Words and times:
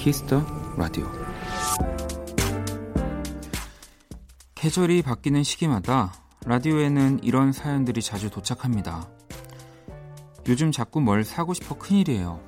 Kiss 0.00 0.24
the 0.24 0.42
Radio 0.78 1.06
계절이 4.54 5.02
바뀌는 5.02 5.42
시기마다 5.42 6.14
라디오에는 6.46 7.22
이런 7.22 7.52
사연들이 7.52 8.00
자주 8.00 8.30
도착합니다. 8.30 9.06
요즘 10.48 10.72
자꾸 10.72 11.02
뭘 11.02 11.22
사고 11.22 11.52
싶어 11.52 11.76
큰일이에요. 11.76 12.42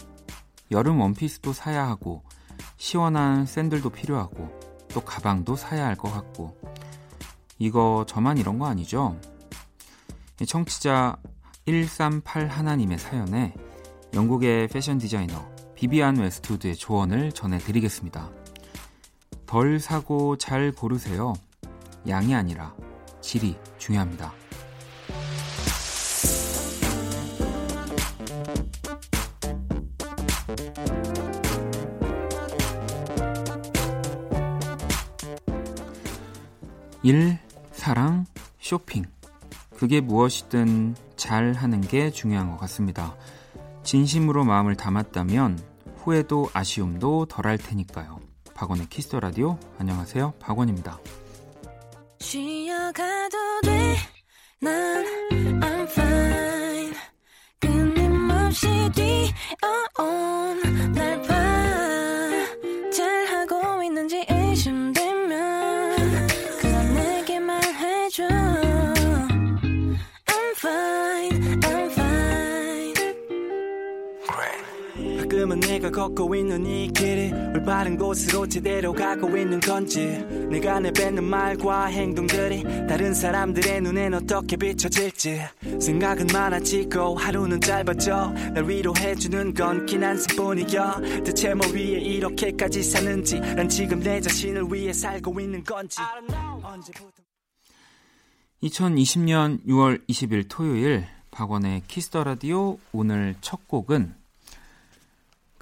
여름 0.70 0.98
원피스도 1.02 1.52
사야 1.52 1.87
하고 1.87 2.23
시원한 2.79 3.45
샌들도 3.45 3.91
필요하고 3.91 4.48
또 4.88 5.02
가방도 5.02 5.55
사야 5.55 5.84
할 5.84 5.95
것 5.96 6.10
같고 6.10 6.57
이거 7.59 8.07
저만 8.09 8.38
이런 8.38 8.59
거 8.59 8.65
아니죠? 8.65 9.21
청취자 10.46 11.19
138 11.66 12.48
하나님의 12.48 12.98
사연에 12.98 13.52
영국의 14.15 14.69
패션 14.69 14.96
디자이너 14.96 15.52
비비안 15.82 16.16
웨스트우드의 16.16 16.77
조언을 16.77 17.32
전해드리겠습니다. 17.32 18.30
덜 19.46 19.80
사고 19.80 20.38
잘 20.38 20.70
고르세요. 20.70 21.32
양이 22.06 22.36
아니라 22.36 22.73
질이 23.20 23.56
중요합니다. 23.78 24.32
일, 37.02 37.40
사랑, 37.73 38.26
쇼핑. 38.60 39.04
그게 39.76 40.01
무엇이든 40.01 40.95
잘 41.16 41.54
하는 41.54 41.80
게 41.80 42.12
중요한 42.12 42.52
것 42.52 42.57
같습니다. 42.59 43.16
진심으로 43.82 44.45
마음을 44.45 44.76
담았다면 44.76 45.71
후회도 46.02 46.50
아쉬움도 46.52 47.26
덜할 47.26 47.58
테니까요. 47.58 48.18
박원의 48.54 48.88
Kiss 48.88 49.07
the 49.07 49.21
Radio 49.21 49.59
안녕하세요. 49.78 50.34
박원입니다. 50.40 50.98
쉬어가도 52.18 53.60
돼. 53.62 53.96
난 54.60 55.04
I'm 55.30 55.88
fine. 55.88 56.95
끊임없이 57.60 58.66
뛰어온 58.95 60.62
내가 75.72 75.91
걷고 75.91 76.34
있는 76.34 76.66
이 76.66 76.92
길이 76.92 77.32
올바른 77.32 77.97
곳으로 77.97 78.47
제대로 78.47 78.92
가고 78.92 79.34
있는 79.34 79.59
건지 79.59 80.04
내가 80.50 80.78
내뱉는 80.78 81.25
말과 81.25 81.87
행동들이 81.87 82.62
다른 82.87 83.14
사람들의 83.14 83.81
눈엔 83.81 84.12
어떻게 84.12 84.59
비춰질지 84.59 85.41
생각은 85.81 86.26
많아지고 86.31 87.16
하루는 87.16 87.59
짧아져 87.62 88.28
날 88.53 88.69
위로해주는 88.69 89.54
건 89.54 89.87
긴 89.87 90.04
한숨뿐이야 90.04 91.00
대체 91.25 91.54
뭘 91.54 91.66
위해 91.69 92.00
이렇게까지 92.00 92.82
사는지 92.82 93.41
난 93.41 93.66
지금 93.66 94.00
내 94.00 94.20
자신을 94.20 94.66
위해 94.70 94.92
살고 94.92 95.41
있는 95.41 95.64
건지 95.64 95.98
2020년 98.62 99.64
6월 99.66 100.06
20일 100.06 100.44
토요일 100.50 101.06
박원의 101.30 101.84
Kiss 101.88 102.09
the 102.09 102.25
Radio 102.25 102.76
오늘 102.92 103.34
첫 103.41 103.66
곡은 103.66 104.22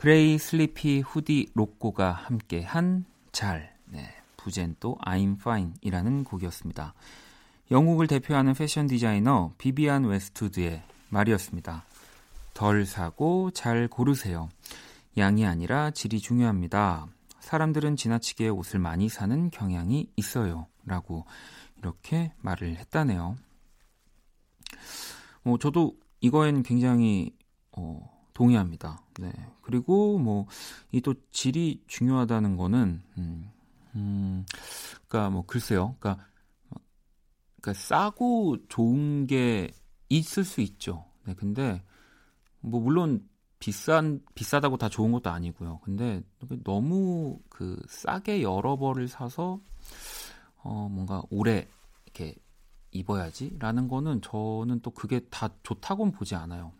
그레이 0.00 0.38
슬리피 0.38 1.00
후디 1.00 1.48
로꼬가 1.52 2.10
함께한 2.12 3.04
잘 3.32 3.76
네, 3.84 4.08
부제는 4.38 4.74
또 4.80 4.96
I'm 5.04 5.38
Fine이라는 5.38 6.24
곡이었습니다. 6.24 6.94
영국을 7.70 8.06
대표하는 8.06 8.54
패션 8.54 8.86
디자이너 8.86 9.52
비비안 9.58 10.06
웨스트우드의 10.06 10.82
말이었습니다. 11.10 11.84
덜 12.54 12.86
사고 12.86 13.50
잘 13.50 13.88
고르세요. 13.88 14.48
양이 15.18 15.44
아니라 15.44 15.90
질이 15.90 16.20
중요합니다. 16.20 17.06
사람들은 17.40 17.96
지나치게 17.96 18.48
옷을 18.48 18.80
많이 18.80 19.10
사는 19.10 19.50
경향이 19.50 20.06
있어요. 20.16 20.66
라고 20.86 21.26
이렇게 21.76 22.32
말을 22.40 22.76
했다네요. 22.76 23.36
어, 25.44 25.58
저도 25.60 25.94
이거에는 26.22 26.62
굉장히 26.62 27.36
어, 27.72 28.19
동의합니다. 28.40 29.02
네. 29.20 29.32
그리고 29.62 30.18
뭐 30.18 30.46
이 30.92 31.00
또 31.02 31.14
질이 31.30 31.82
중요하다는 31.86 32.56
거는 32.56 33.02
음, 33.18 33.50
음 33.94 34.44
그러니까 35.08 35.30
뭐 35.30 35.44
글쎄요. 35.46 35.96
그러니까 36.00 36.24
그러니까 37.60 37.80
싸고 37.80 38.56
좋은 38.68 39.26
게 39.26 39.70
있을 40.08 40.44
수 40.44 40.60
있죠. 40.62 41.04
네. 41.26 41.34
근데 41.34 41.82
뭐 42.60 42.80
물론 42.80 43.28
비싼 43.58 44.20
비싸다고 44.34 44.78
다 44.78 44.88
좋은 44.88 45.12
것도 45.12 45.30
아니고요. 45.30 45.80
근데 45.84 46.22
너무 46.64 47.38
그 47.50 47.78
싸게 47.88 48.42
여러 48.42 48.76
벌을 48.76 49.08
사서 49.08 49.60
어 50.62 50.88
뭔가 50.90 51.22
오래 51.30 51.68
이렇게 52.06 52.34
입어야지라는 52.92 53.88
거는 53.88 54.20
저는 54.22 54.80
또 54.82 54.90
그게 54.90 55.20
다 55.30 55.48
좋다고는 55.62 56.12
보지 56.12 56.34
않아요. 56.34 56.72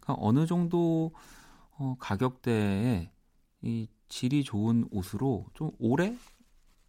그러니까 0.00 0.16
어느 0.18 0.46
정도 0.46 1.12
어, 1.78 1.96
가격대에 1.98 3.10
이 3.62 3.88
질이 4.08 4.44
좋은 4.44 4.86
옷으로 4.90 5.46
좀 5.54 5.70
오래 5.78 6.16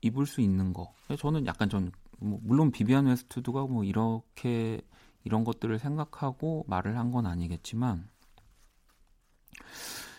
입을 0.02 0.26
수 0.26 0.42
있는 0.42 0.74
거. 0.74 0.94
저는 1.18 1.46
약간 1.46 1.70
좀 1.70 1.92
뭐, 2.20 2.40
물론 2.44 2.72
비비안 2.72 3.06
웨스트드가 3.08 3.66
뭐 3.68 3.84
이렇게 3.84 4.82
이런 5.24 5.44
것들을 5.44 5.78
생각하고 5.80 6.66
말을 6.68 6.98
한 6.98 7.12
건 7.12 7.26
아니겠지만 7.26 8.08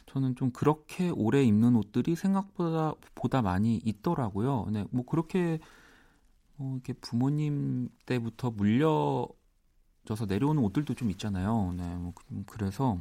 저는 0.07 0.35
좀 0.37 0.51
그렇게 0.51 1.11
오래 1.11 1.43
입는 1.45 1.77
옷들이 1.77 2.17
생각보다 2.17 2.95
보다 3.15 3.43
많이 3.43 3.77
있더라고요. 3.85 4.67
네, 4.73 4.85
뭐 4.91 5.05
그렇게 5.05 5.61
어, 6.59 6.73
이렇게 6.75 6.93
부모님 6.95 7.89
때부터 8.07 8.51
물려 8.51 9.29
져서 10.11 10.27
내려오는 10.27 10.63
옷들도 10.63 10.95
좀 10.95 11.11
있잖아요. 11.11 11.73
네, 11.77 11.87
뭐 11.97 12.13
그래서 12.47 12.99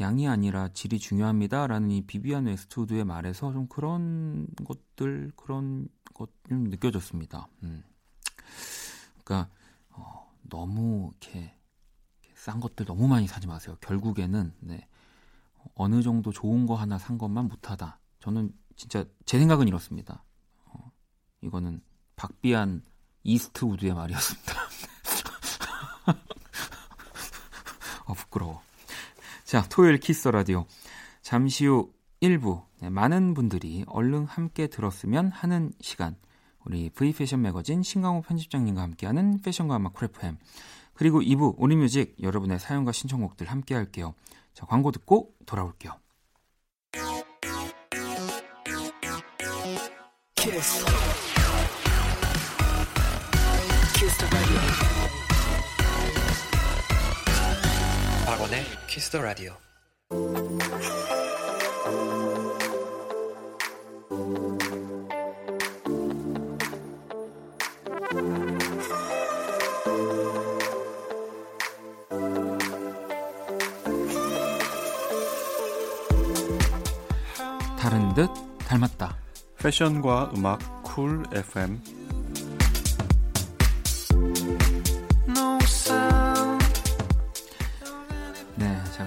양이 0.00 0.28
아니라 0.28 0.68
질이 0.68 0.98
중요합니다라는 0.98 1.90
이 1.90 2.02
비비안 2.02 2.46
웨스트우드의 2.46 3.04
말에서 3.04 3.52
좀 3.52 3.66
그런 3.68 4.46
것들 4.64 5.32
그런 5.36 5.88
것 6.12 6.28
좀 6.48 6.64
느껴졌습니다. 6.64 7.48
음. 7.62 7.82
그러니까 9.24 9.50
어, 9.90 10.30
너무 10.42 11.10
이렇게 11.20 11.56
싼 12.34 12.60
것들 12.60 12.86
너무 12.86 13.08
많이 13.08 13.26
사지 13.26 13.46
마세요. 13.46 13.76
결국에는 13.80 14.52
네, 14.60 14.86
어느 15.74 16.02
정도 16.02 16.32
좋은 16.32 16.66
거 16.66 16.74
하나 16.74 16.98
산 16.98 17.18
것만 17.18 17.48
못하다. 17.48 17.98
저는 18.20 18.52
진짜 18.76 19.04
제 19.24 19.38
생각은 19.38 19.68
이렇습니다. 19.68 20.22
어, 20.66 20.90
이거는 21.42 21.82
박비안 22.16 22.82
이스트우드의 23.22 23.94
말이었습니다. 23.94 24.52
어, 28.04 28.14
부끄러워. 28.14 28.62
자, 29.44 29.64
토요일 29.68 29.98
키스 29.98 30.28
라디오. 30.28 30.66
잠시 31.22 31.66
후 31.66 31.92
1부. 32.22 32.64
네, 32.80 32.90
많은 32.90 33.34
분들이 33.34 33.84
얼른 33.86 34.26
함께 34.26 34.66
들었으면 34.66 35.30
하는 35.30 35.72
시간. 35.80 36.16
우리 36.64 36.90
V패션 36.90 37.42
매거진 37.42 37.82
신강호 37.82 38.22
편집장님과 38.22 38.80
함께하는 38.80 39.40
패션과 39.42 39.76
음악 39.76 39.94
크래프햄. 39.94 40.38
그리고 40.94 41.20
2부 41.20 41.54
우리뮤직 41.58 42.16
여러분의 42.22 42.58
사연과 42.58 42.92
신청곡들 42.92 43.50
함께 43.50 43.74
할게요. 43.74 44.14
자, 44.54 44.64
광고 44.66 44.92
듣고 44.92 45.34
돌아올게요. 45.44 45.92
키스. 50.36 50.84
키스 53.94 54.24
박원의 58.44 58.62
키스 58.88 59.10
더 59.10 59.22
라디오. 59.22 59.54
다른 77.78 78.14
듯 78.14 78.28
닮았다. 78.66 79.16
패션과 79.58 80.32
음악 80.36 80.82
쿨 80.82 81.24
FM 81.32 81.80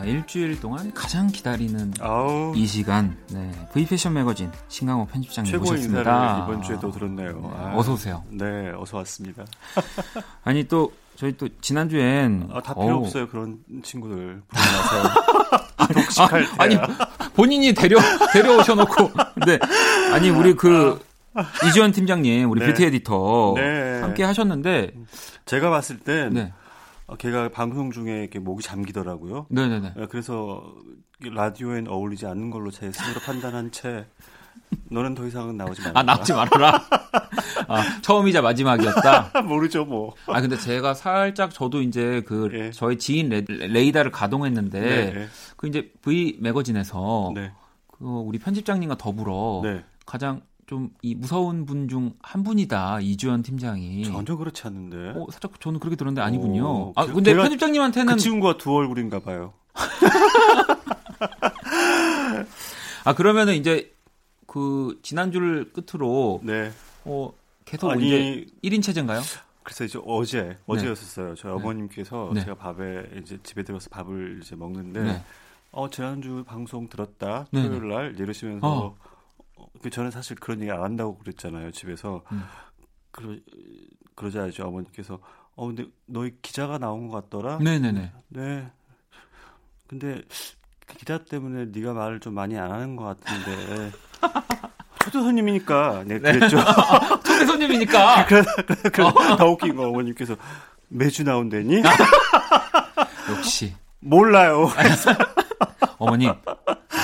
일주일 0.07 0.59
동안 0.59 0.93
가장 0.93 1.27
기다리는 1.27 1.93
아우, 1.99 2.53
이 2.55 2.65
시간 2.65 3.17
네, 3.31 3.51
V 3.73 3.85
패션 3.85 4.13
매거진 4.13 4.51
신강호 4.67 5.05
편집장님 5.05 5.51
최고 5.51 5.65
모셨습니다. 5.65 5.99
인사를 5.99 6.43
이번 6.43 6.61
주에 6.63 6.77
또 6.79 6.91
들었네요. 6.91 7.31
네, 7.41 7.49
아, 7.53 7.73
어서 7.75 7.93
오세요. 7.93 8.23
네, 8.29 8.71
어서 8.77 8.97
왔습니다. 8.97 9.45
아니 10.43 10.63
또 10.67 10.91
저희 11.15 11.35
또 11.35 11.47
지난주엔 11.61 12.49
아, 12.53 12.61
다 12.61 12.73
필요 12.73 12.95
어우, 12.97 13.05
없어요. 13.05 13.27
그런 13.27 13.57
친구들 13.83 14.41
부르면서 14.47 15.13
독식할 15.93 16.41
때. 16.43 16.49
아니 16.57 16.77
본인이 17.35 17.73
데려 17.73 17.97
데려오셔놓고 18.33 19.11
네 19.45 19.59
아니 20.13 20.29
우리 20.29 20.53
그 20.55 20.99
이지원 21.67 21.91
팀장님 21.91 22.49
우리 22.49 22.61
네. 22.61 22.67
뷰티 22.67 22.85
에디터 22.85 23.53
네. 23.57 24.01
함께 24.01 24.23
하셨는데 24.23 24.91
제가 25.45 25.69
봤을 25.69 25.99
땐네 25.99 26.41
어, 26.41 26.66
걔가 27.15 27.49
방송 27.49 27.91
중에 27.91 28.21
이렇게 28.21 28.39
목이 28.39 28.61
잠기더라고요. 28.63 29.47
네네네 29.49 29.93
예, 29.97 30.05
그래서 30.07 30.73
라디오엔 31.21 31.87
어울리지 31.87 32.25
않는 32.25 32.51
걸로 32.51 32.69
제 32.69 32.91
스스로 32.91 33.19
판단한 33.21 33.71
채 33.71 34.05
너는 34.91 35.15
더 35.15 35.25
이상은 35.25 35.55
나오지 35.55 35.81
말라. 35.81 35.99
아 35.99 36.03
나오지 36.03 36.33
말아라 36.33 36.81
아 37.69 38.01
처음이자 38.01 38.41
마지막이었다 38.41 39.41
모르죠 39.47 39.85
뭐. 39.85 40.13
아 40.27 40.41
근데 40.41 40.57
제가 40.57 40.93
살짝 40.93 41.53
저도 41.53 41.81
이제 41.81 42.21
그 42.27 42.49
예. 42.53 42.71
저희 42.71 42.97
지인 42.97 43.29
레, 43.29 43.45
레이더를 43.47 44.11
가동했는데 44.11 44.79
네, 44.81 45.27
그 45.55 45.67
이제 45.67 45.91
V 46.01 46.37
매거진에서 46.41 47.31
네, 47.35 47.53
그 47.97 48.03
우리 48.05 48.37
편집장님과 48.39 48.97
더불어 48.97 49.61
네. 49.63 49.85
가장 50.05 50.41
좀 50.67 50.89
이 51.01 51.15
무서운 51.15 51.65
분 51.65 51.87
중 51.87 52.13
한 52.21 52.43
분이다 52.43 52.99
이주연 53.01 53.41
팀장이 53.41 54.03
전혀 54.03 54.35
그렇지 54.35 54.63
않는데. 54.67 55.17
어, 55.19 55.25
살짝 55.31 55.59
저는 55.61 55.79
그렇게 55.79 55.95
들었는데 55.95 56.21
아니군요. 56.21 56.65
오, 56.89 56.93
아 56.95 57.05
그- 57.05 57.13
근데 57.13 57.33
편집장님한테는 57.33 58.13
그 58.13 58.19
친구가 58.19 58.57
두 58.57 58.73
얼굴인가 58.75 59.19
봐요. 59.19 59.53
아 63.05 63.15
그러면은 63.15 63.55
이제 63.55 63.93
그 64.45 64.99
지난주를 65.03 65.71
끝으로 65.73 66.41
네. 66.43 66.71
어 67.05 67.31
계속 67.65 67.89
아니, 67.91 68.07
이제 68.07 68.45
1인 68.63 68.81
체제인가요? 68.83 69.21
그래서 69.63 69.83
이제 69.85 69.99
어제 70.05 70.57
어제였었어요. 70.67 71.35
저희 71.35 71.51
네. 71.51 71.55
어머님께서 71.57 72.31
네. 72.33 72.41
제가 72.41 72.55
밥에 72.55 73.03
이제 73.21 73.37
집에 73.43 73.63
들어서 73.63 73.89
밥을 73.89 74.39
이제 74.43 74.55
먹는데 74.55 75.01
네. 75.03 75.23
어 75.71 75.89
지난주 75.89 76.43
방송 76.47 76.87
들었다 76.87 77.45
네, 77.51 77.63
토요일 77.67 77.89
날 77.89 78.15
이러시면서 78.19 78.67
어. 78.67 78.95
어, 79.77 79.79
그 79.81 79.89
저는 79.89 80.11
사실 80.11 80.35
그런 80.35 80.61
얘기 80.61 80.71
안 80.71 80.81
한다고 80.81 81.17
그랬잖아요 81.17 81.71
집에서 81.71 82.23
음. 82.31 82.43
그러 83.11 83.35
그러자 84.15 84.47
이제 84.47 84.63
어머니께서 84.63 85.19
어 85.55 85.67
근데 85.67 85.85
너희 86.05 86.33
기자가 86.41 86.77
나온 86.77 87.07
것 87.07 87.29
같더라. 87.29 87.57
네네네. 87.59 88.11
네. 88.29 88.71
근데 89.87 90.21
그 90.85 90.97
기자 90.97 91.17
때문에 91.17 91.65
네가 91.71 91.93
말을 91.93 92.19
좀 92.19 92.33
많이 92.33 92.57
안 92.57 92.71
하는 92.71 92.95
것 92.95 93.05
같은데 93.05 93.91
초대 95.03 95.19
손님이니까 95.19 96.03
내가 96.05 96.31
그랬죠. 96.31 96.57
초대 97.25 97.45
손님이니까. 97.45 98.25
그래서 98.29 98.49
더 99.37 99.49
웃긴 99.49 99.75
거 99.75 99.87
어머님께서 99.87 100.35
매주 100.89 101.23
나온다니? 101.23 101.81
역시 103.29 103.73
몰라요. 103.99 104.69
어머님 105.97 106.33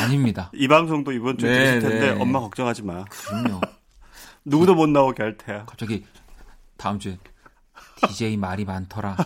아닙니다. 0.03 0.49
이 0.53 0.67
방송도 0.67 1.11
이번 1.11 1.37
주에 1.37 1.49
네, 1.49 1.79
들으실 1.79 1.89
텐데 1.89 2.13
네. 2.13 2.21
엄마 2.21 2.39
걱정하지 2.39 2.83
마. 2.83 3.05
그럼요. 3.05 3.61
누구도 4.45 4.75
못 4.75 4.87
나오게 4.89 5.23
할 5.23 5.37
테야. 5.37 5.65
갑자기 5.65 6.05
다음 6.77 6.99
주에 6.99 7.17
DJ 8.07 8.37
말이 8.37 8.65
많더라. 8.65 9.15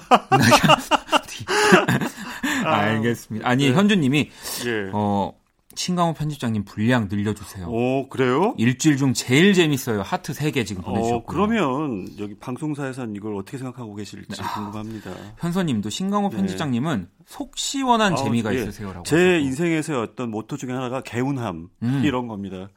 알겠습니다. 2.64 3.48
아니 3.48 3.70
네. 3.70 3.74
현주님이 3.74 4.32
예. 4.66 4.90
어 4.94 5.34
신강호 5.78 6.14
편집장님 6.14 6.66
분량 6.66 7.08
늘려주세요. 7.10 7.68
오 7.68 8.10
그래요? 8.10 8.56
일주일 8.58 8.98
중 8.98 9.14
제일 9.14 9.54
재밌어요. 9.54 10.02
하트 10.02 10.34
3개 10.34 10.66
지금 10.66 10.82
보내주셨고요. 10.82 11.18
어, 11.18 11.24
그러면 11.26 12.08
여기 12.20 12.36
방송사에선 12.36 13.16
이걸 13.16 13.36
어떻게 13.36 13.58
생각하고 13.58 13.94
계실지 13.96 14.42
궁금합니다. 14.42 15.12
현서님도 15.38 15.90
신강호 15.90 16.30
네. 16.30 16.38
편집장님은 16.38 17.10
속 17.26 17.58
시원한 17.58 18.14
아, 18.14 18.16
재미가 18.16 18.56
예. 18.56 18.62
있으세요라고. 18.62 19.04
제 19.04 19.16
하셨고. 19.16 19.46
인생에서의 19.46 20.00
어떤 20.02 20.32
모토 20.32 20.58
중에 20.58 20.72
하나가 20.72 21.02
개운함 21.02 21.70
음. 21.84 22.02
이런 22.04 22.28
겁니다. 22.28 22.70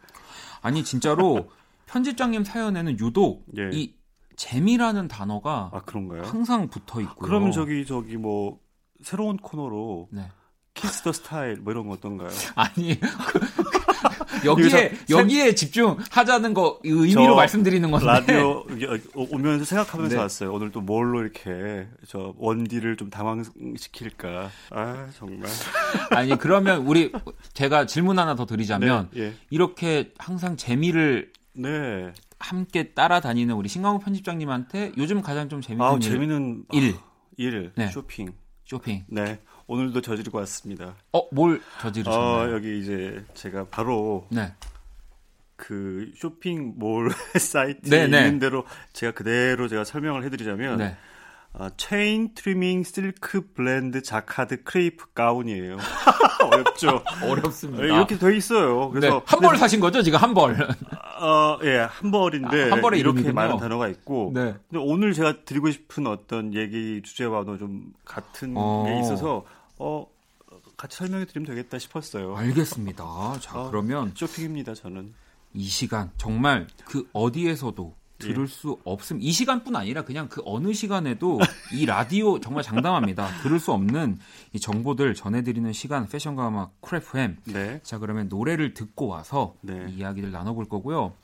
아니 0.61 0.85
진짜로 0.85 1.49
편집장님 1.87 2.45
사연에는 2.45 2.99
유독 3.01 3.47
예. 3.59 3.71
이 3.73 3.95
재미라는 4.37 5.09
단어가 5.09 5.71
아 5.73 5.81
그런가요? 5.81 6.23
항상 6.23 6.69
붙어 6.69 7.01
있고요. 7.01 7.17
그러면 7.19 7.51
저기 7.53 7.85
저기 7.87 8.17
뭐 8.17 8.59
새로운 9.03 9.39
코너로 9.39 10.09
네. 10.13 10.29
Kiss 10.81 11.03
the 11.03 11.13
Style 11.13 11.57
뭐 11.57 11.73
이런 11.73 11.87
거 11.87 11.95
어떤가요? 11.95 12.29
아니 12.55 12.99
그- 13.01 13.41
그- 13.41 14.47
여기에 14.47 14.93
여기에 15.11 15.55
집중하자는 15.55 16.55
거 16.55 16.79
의미로 16.85 17.25
저 17.27 17.35
말씀드리는 17.35 17.91
건데 17.91 18.07
라디오 18.07 18.65
오- 19.15 19.29
오면서 19.35 19.65
생각하면서 19.67 20.17
네. 20.17 20.21
왔어요. 20.23 20.53
오늘 20.53 20.71
또 20.71 20.81
뭘로 20.81 21.21
이렇게 21.21 21.87
저 22.09 22.33
원디를 22.39 22.97
좀 22.97 23.11
당황시킬까? 23.11 24.51
아 24.71 25.09
정말. 25.17 25.49
아니 26.11 26.37
그러면 26.39 26.87
우리 26.87 27.13
제가 27.53 27.87
질문 27.87 28.19
하나 28.19 28.35
더 28.35 28.47
드리자면 28.47 29.09
네, 29.13 29.21
예. 29.21 29.35
이렇게 29.51 30.13
항상 30.19 30.57
재미를 30.57 31.33
네. 31.53 32.13
함께 32.39 32.95
따라다니는 32.95 33.55
우리 33.55 33.69
신강호 33.69 33.99
편집장님한테 33.99 34.93
요즘 34.97 35.21
가장 35.21 35.49
좀 35.51 35.61
재밌는 35.61 35.87
아 35.87 35.95
일, 35.95 36.01
재미는 36.01 36.65
일 36.73 36.95
일 37.37 37.73
네. 37.75 37.89
쇼핑. 37.89 38.33
쇼핑. 38.65 39.05
네. 39.09 39.41
오늘도 39.71 40.01
저지르고 40.01 40.39
왔습니다. 40.39 40.97
어뭘 41.13 41.59
어, 41.59 41.81
저지르셨나요? 41.83 42.53
여기 42.55 42.81
이제 42.81 43.25
제가 43.35 43.67
바로 43.71 44.27
네. 44.29 44.53
그 45.55 46.11
쇼핑몰 46.17 47.13
사이트에 47.39 47.89
네, 47.89 48.07
네. 48.09 48.19
있는 48.27 48.41
대로 48.41 48.65
제가 48.93 49.13
그대로 49.13 49.69
제가 49.69 49.85
설명을 49.85 50.25
해드리자면 50.25 50.79
네. 50.79 50.97
아, 51.53 51.71
체인 51.77 52.35
트리밍 52.35 52.83
실크 52.83 53.53
blend 53.55 54.03
자카드 54.03 54.65
크레이프 54.65 55.13
가운이에요. 55.15 55.77
어렵죠. 56.51 57.05
어렵습니다. 57.25 57.85
이렇게 57.85 58.19
돼 58.19 58.37
있어요. 58.37 58.91
그래서 58.91 59.19
네. 59.19 59.23
한벌 59.25 59.57
사신 59.57 59.79
거죠 59.79 60.03
지금 60.03 60.19
한 60.19 60.35
벌. 60.35 60.57
어, 61.21 61.59
예, 61.63 61.87
한 61.89 62.11
벌인데 62.11 62.71
아, 62.71 62.73
한 62.73 62.81
벌의 62.81 62.99
이렇게 62.99 63.21
이름이군요. 63.21 63.35
많은 63.35 63.57
단어가 63.59 63.87
있고. 63.89 64.33
네. 64.35 64.55
근데 64.69 64.83
오늘 64.85 65.13
제가 65.13 65.45
드리고 65.45 65.71
싶은 65.71 66.09
어떤 66.09 66.55
얘기 66.55 67.03
주제와도 67.05 67.59
좀 67.59 67.93
같은 68.05 68.55
어. 68.57 68.85
게 68.87 68.99
있어서 69.01 69.45
어 69.81 70.07
같이 70.77 70.99
설명해 70.99 71.25
드리면 71.27 71.47
되겠다 71.49 71.79
싶었어요. 71.79 72.37
알겠습니다. 72.37 73.39
자 73.41 73.61
어. 73.61 73.71
그러면 73.71 74.13
쇼핑입니다, 74.15 74.75
저는. 74.75 75.15
이 75.55 75.65
시간 75.65 76.11
정말 76.17 76.67
그 76.85 77.09
어디에서도 77.13 77.95
예. 78.23 78.27
들을 78.27 78.47
수 78.47 78.79
없음. 78.85 79.19
이 79.23 79.33
시간뿐 79.33 79.75
아니라 79.75 80.05
그냥 80.05 80.29
그 80.29 80.43
어느 80.45 80.75
시간에도 80.75 81.39
이 81.73 81.87
라디오 81.87 82.39
정말 82.41 82.63
장담합니다. 82.63 83.41
들을 83.43 83.59
수 83.59 83.73
없는 83.73 84.19
이 84.53 84.61
정보들 84.61 85.15
전해드리는 85.15 85.73
시간 85.73 86.07
패션과 86.07 86.49
음악 86.49 86.81
쿨FM. 86.83 87.39
네. 87.45 87.81
자 87.83 87.99
그러면 87.99 88.29
노래를 88.29 88.75
듣고 88.75 89.07
와서 89.07 89.57
네. 89.63 89.87
이 89.89 89.95
이야기를 89.95 90.31
나눠볼 90.31 90.69
거고요. 90.69 91.15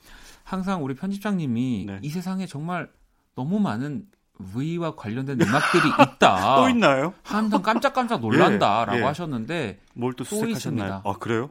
항상 0.43 0.83
우리 0.83 0.95
편집장님이 0.95 1.85
네. 1.85 1.99
이 2.01 2.09
세상에 2.09 2.47
정말 2.47 2.89
너무 3.35 3.59
많은 3.59 4.07
V와 4.39 4.95
관련된 4.95 5.41
음악들이 5.41 5.83
있다. 6.15 6.55
또 6.57 6.69
있나요? 6.69 7.13
항상 7.23 7.61
깜짝깜짝 7.61 8.21
놀란다라고 8.21 8.97
예, 8.97 9.01
예. 9.01 9.05
하셨는데 9.05 9.81
뭘또또 9.93 10.35
수색하셨나요? 10.35 11.01
아, 11.03 11.13
그래요? 11.19 11.49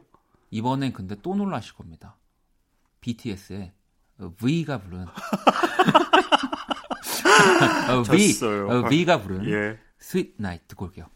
이번엔 0.50 0.93
근데 0.93 1.16
또 1.23 1.35
놀라실 1.35 1.75
겁니다. 1.75 2.16
BTS의 3.00 3.73
V가 4.38 4.78
부른 4.78 5.07
어, 7.90 8.02
V. 8.02 8.35
어, 8.69 8.88
V가 8.88 9.21
부른 9.21 9.45
예. 9.47 9.78
Sweet 10.00 10.35
Night 10.38 10.66
듣고 10.69 10.87
올게요. 10.87 11.07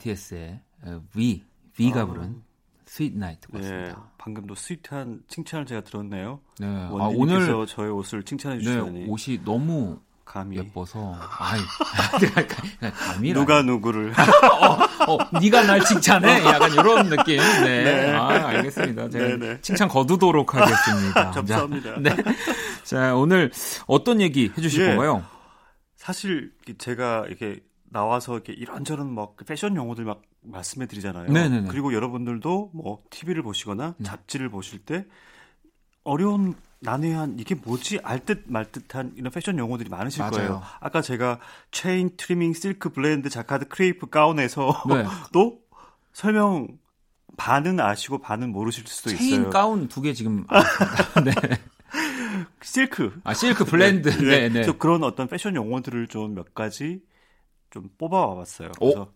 BTS의 0.00 0.60
어, 0.82 1.02
V, 1.12 1.44
V가 1.76 2.00
아. 2.00 2.06
부른 2.06 2.42
Sweet 2.86 3.16
Night 3.16 3.46
네, 3.52 3.60
같습니다. 3.60 4.10
방금도 4.18 4.54
sweet한 4.56 5.22
칭찬을 5.28 5.66
제가 5.66 5.82
들었네요. 5.82 6.40
네. 6.58 6.66
아, 6.66 7.10
오늘 7.14 7.66
저의 7.66 7.90
옷을 7.92 8.24
칭찬해 8.24 8.56
네, 8.56 8.62
주시다니 8.64 9.06
옷이 9.08 9.44
너무 9.44 10.00
감히 10.24 10.58
예뻐서 10.58 11.16
아이 11.38 11.60
감이라 12.94 13.40
누가 13.40 13.62
누구를 13.62 14.12
어, 15.08 15.18
네가 15.40 15.64
날 15.64 15.84
칭찬해 15.84 16.44
약간 16.44 16.72
이런 16.72 17.08
느낌 17.08 17.38
네, 17.38 17.84
네. 17.84 18.12
아 18.12 18.28
알겠습니다 18.46 19.08
제가 19.08 19.26
네, 19.26 19.36
네. 19.36 19.60
칭찬 19.60 19.88
거두도록 19.88 20.54
하겠습니다 20.54 21.32
접수합니다. 21.32 21.94
자, 21.94 22.00
네. 22.00 22.16
자 22.84 23.14
오늘 23.16 23.50
어떤 23.88 24.20
얘기 24.20 24.52
해주실 24.56 24.82
예. 24.82 24.88
건가요 24.90 25.24
사실 25.96 26.52
제가 26.78 27.24
이렇게 27.26 27.60
나와서 27.90 28.34
이렇게 28.34 28.52
이런저런 28.52 29.14
막 29.14 29.36
패션 29.46 29.76
용어들 29.76 30.04
막 30.04 30.22
말씀해 30.42 30.86
드리잖아요. 30.86 31.30
네네네. 31.30 31.68
그리고 31.68 31.92
여러분들도 31.92 32.70
뭐 32.72 33.02
TV를 33.10 33.42
보시거나 33.42 33.94
네. 33.98 34.04
잡지를 34.04 34.48
보실 34.48 34.78
때 34.80 35.06
어려운 36.04 36.54
난해한 36.80 37.38
이게 37.38 37.54
뭐지 37.54 38.00
알 38.02 38.20
듯 38.24 38.44
말 38.46 38.70
듯한 38.72 39.12
이런 39.16 39.30
패션 39.30 39.58
용어들이 39.58 39.90
많으실 39.90 40.20
맞아요. 40.20 40.32
거예요. 40.32 40.62
아까 40.80 41.02
제가 41.02 41.38
체인 41.72 42.16
트리밍 42.16 42.54
실크 42.54 42.90
blend 42.90 43.28
자카드 43.28 43.68
크레이프 43.68 44.06
가운에서 44.08 44.82
네. 44.88 45.04
또 45.32 45.58
설명 46.14 46.68
반은 47.36 47.80
아시고 47.80 48.18
반은 48.18 48.50
모르실 48.52 48.86
수도 48.86 49.10
체인 49.10 49.40
있어요. 49.42 49.50
가운 49.50 49.88
두 49.88 50.00
개 50.02 50.12
지금. 50.14 50.46
네. 51.24 51.32
실크 52.62 53.20
아 53.24 53.34
실크 53.34 53.64
blend 53.64 54.08
네, 54.10 54.16
네, 54.24 54.40
네. 54.48 54.52
그래서 54.52 54.78
그런 54.78 55.02
어떤 55.02 55.26
패션 55.28 55.54
용어들을 55.56 56.06
좀 56.08 56.34
몇 56.34 56.54
가지 56.54 57.02
좀 57.70 57.88
뽑아와봤어요. 57.98 58.72
오. 58.80 58.86
그래서 58.86 59.12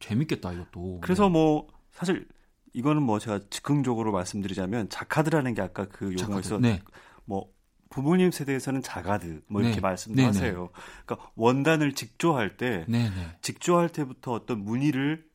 재밌겠다 0.00 0.52
이것도 0.52 1.00
그래서 1.00 1.28
뭐 1.28 1.66
사실 1.90 2.28
이거는 2.72 3.02
뭐 3.02 3.18
제가 3.18 3.40
즉흥적으로 3.50 4.12
말씀드리자면 4.12 4.88
자카드라는 4.88 5.54
게 5.54 5.62
아까 5.62 5.86
그 5.86 6.04
네. 6.04 6.22
용어에서 6.22 6.58
네. 6.58 6.82
뭐 7.24 7.50
부모님 7.90 8.30
세대에서는 8.30 8.82
자가드 8.82 9.42
뭐 9.48 9.62
이렇게 9.62 9.76
네. 9.76 9.80
말씀도 9.80 10.16
네네. 10.16 10.26
하세요. 10.28 10.70
그러니까 11.04 11.30
원단을 11.34 11.94
직조할 11.94 12.56
때 12.56 12.84
네, 12.86 13.10
네. 13.10 13.36
직조할 13.40 13.88
때부터 13.88 14.32
어떤 14.32 14.62
무늬를 14.62 15.26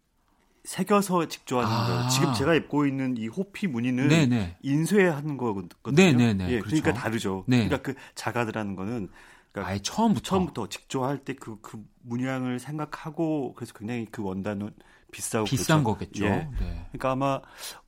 새겨서 0.63 1.27
직조하는 1.27 1.69
아. 1.69 1.85
거예요. 1.87 2.07
지금 2.09 2.33
제가 2.33 2.53
입고 2.55 2.85
있는 2.85 3.17
이 3.17 3.27
호피 3.27 3.67
무늬는 3.67 4.07
네, 4.07 4.25
네. 4.27 4.55
인쇄하는 4.61 5.35
거거든요. 5.35 5.91
네네네, 5.91 6.45
예, 6.49 6.59
그렇죠. 6.59 6.81
그러니까 6.81 6.93
다르죠. 6.93 7.43
네. 7.47 7.67
그러니까 7.67 7.81
그 7.81 7.95
자가드라는 8.15 8.75
거는 8.75 9.09
그러니까 9.53 9.71
아예 9.71 9.79
처음부터 9.79 10.21
처음부터 10.23 10.69
직조할 10.69 11.19
때그그 11.25 11.83
문양을 12.01 12.59
생각하고 12.59 13.53
그래서 13.55 13.73
굉장히 13.73 14.07
그 14.11 14.23
원단은 14.23 14.71
비싸고 15.11 15.45
비싼 15.45 15.83
그렇죠. 15.83 15.93
거겠죠. 15.99 16.25
예. 16.25 16.29
네. 16.59 16.87
그러니까 16.91 17.11
아마 17.11 17.41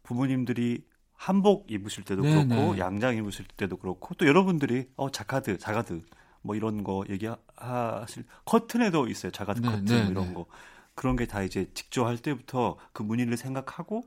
부모님들이 0.04 0.86
한복 1.14 1.72
입으실 1.72 2.04
때도 2.06 2.22
네, 2.22 2.46
그렇고 2.46 2.74
네. 2.76 2.80
양장 2.80 3.18
입으실 3.18 3.46
때도 3.58 3.78
그렇고 3.78 4.14
또 4.16 4.28
여러분들이 4.28 4.90
어 4.96 5.10
자카드 5.12 5.58
자가드 5.58 6.04
뭐 6.44 6.56
이런 6.56 6.84
거 6.84 7.04
얘기하실 7.10 8.26
커튼에도 8.46 9.08
있어요 9.08 9.32
자가드 9.32 9.62
네, 9.62 9.68
커튼 9.70 9.86
네, 9.86 10.02
뭐 10.04 10.12
이런 10.12 10.28
네. 10.28 10.34
거 10.34 10.46
그런 10.94 11.16
게 11.18 11.26
다 11.26 11.42
이제 11.44 11.70
직조할 11.74 12.18
때부터 12.20 12.78
그 12.94 13.04
무늬를 13.04 13.38
생각하고 13.38 14.04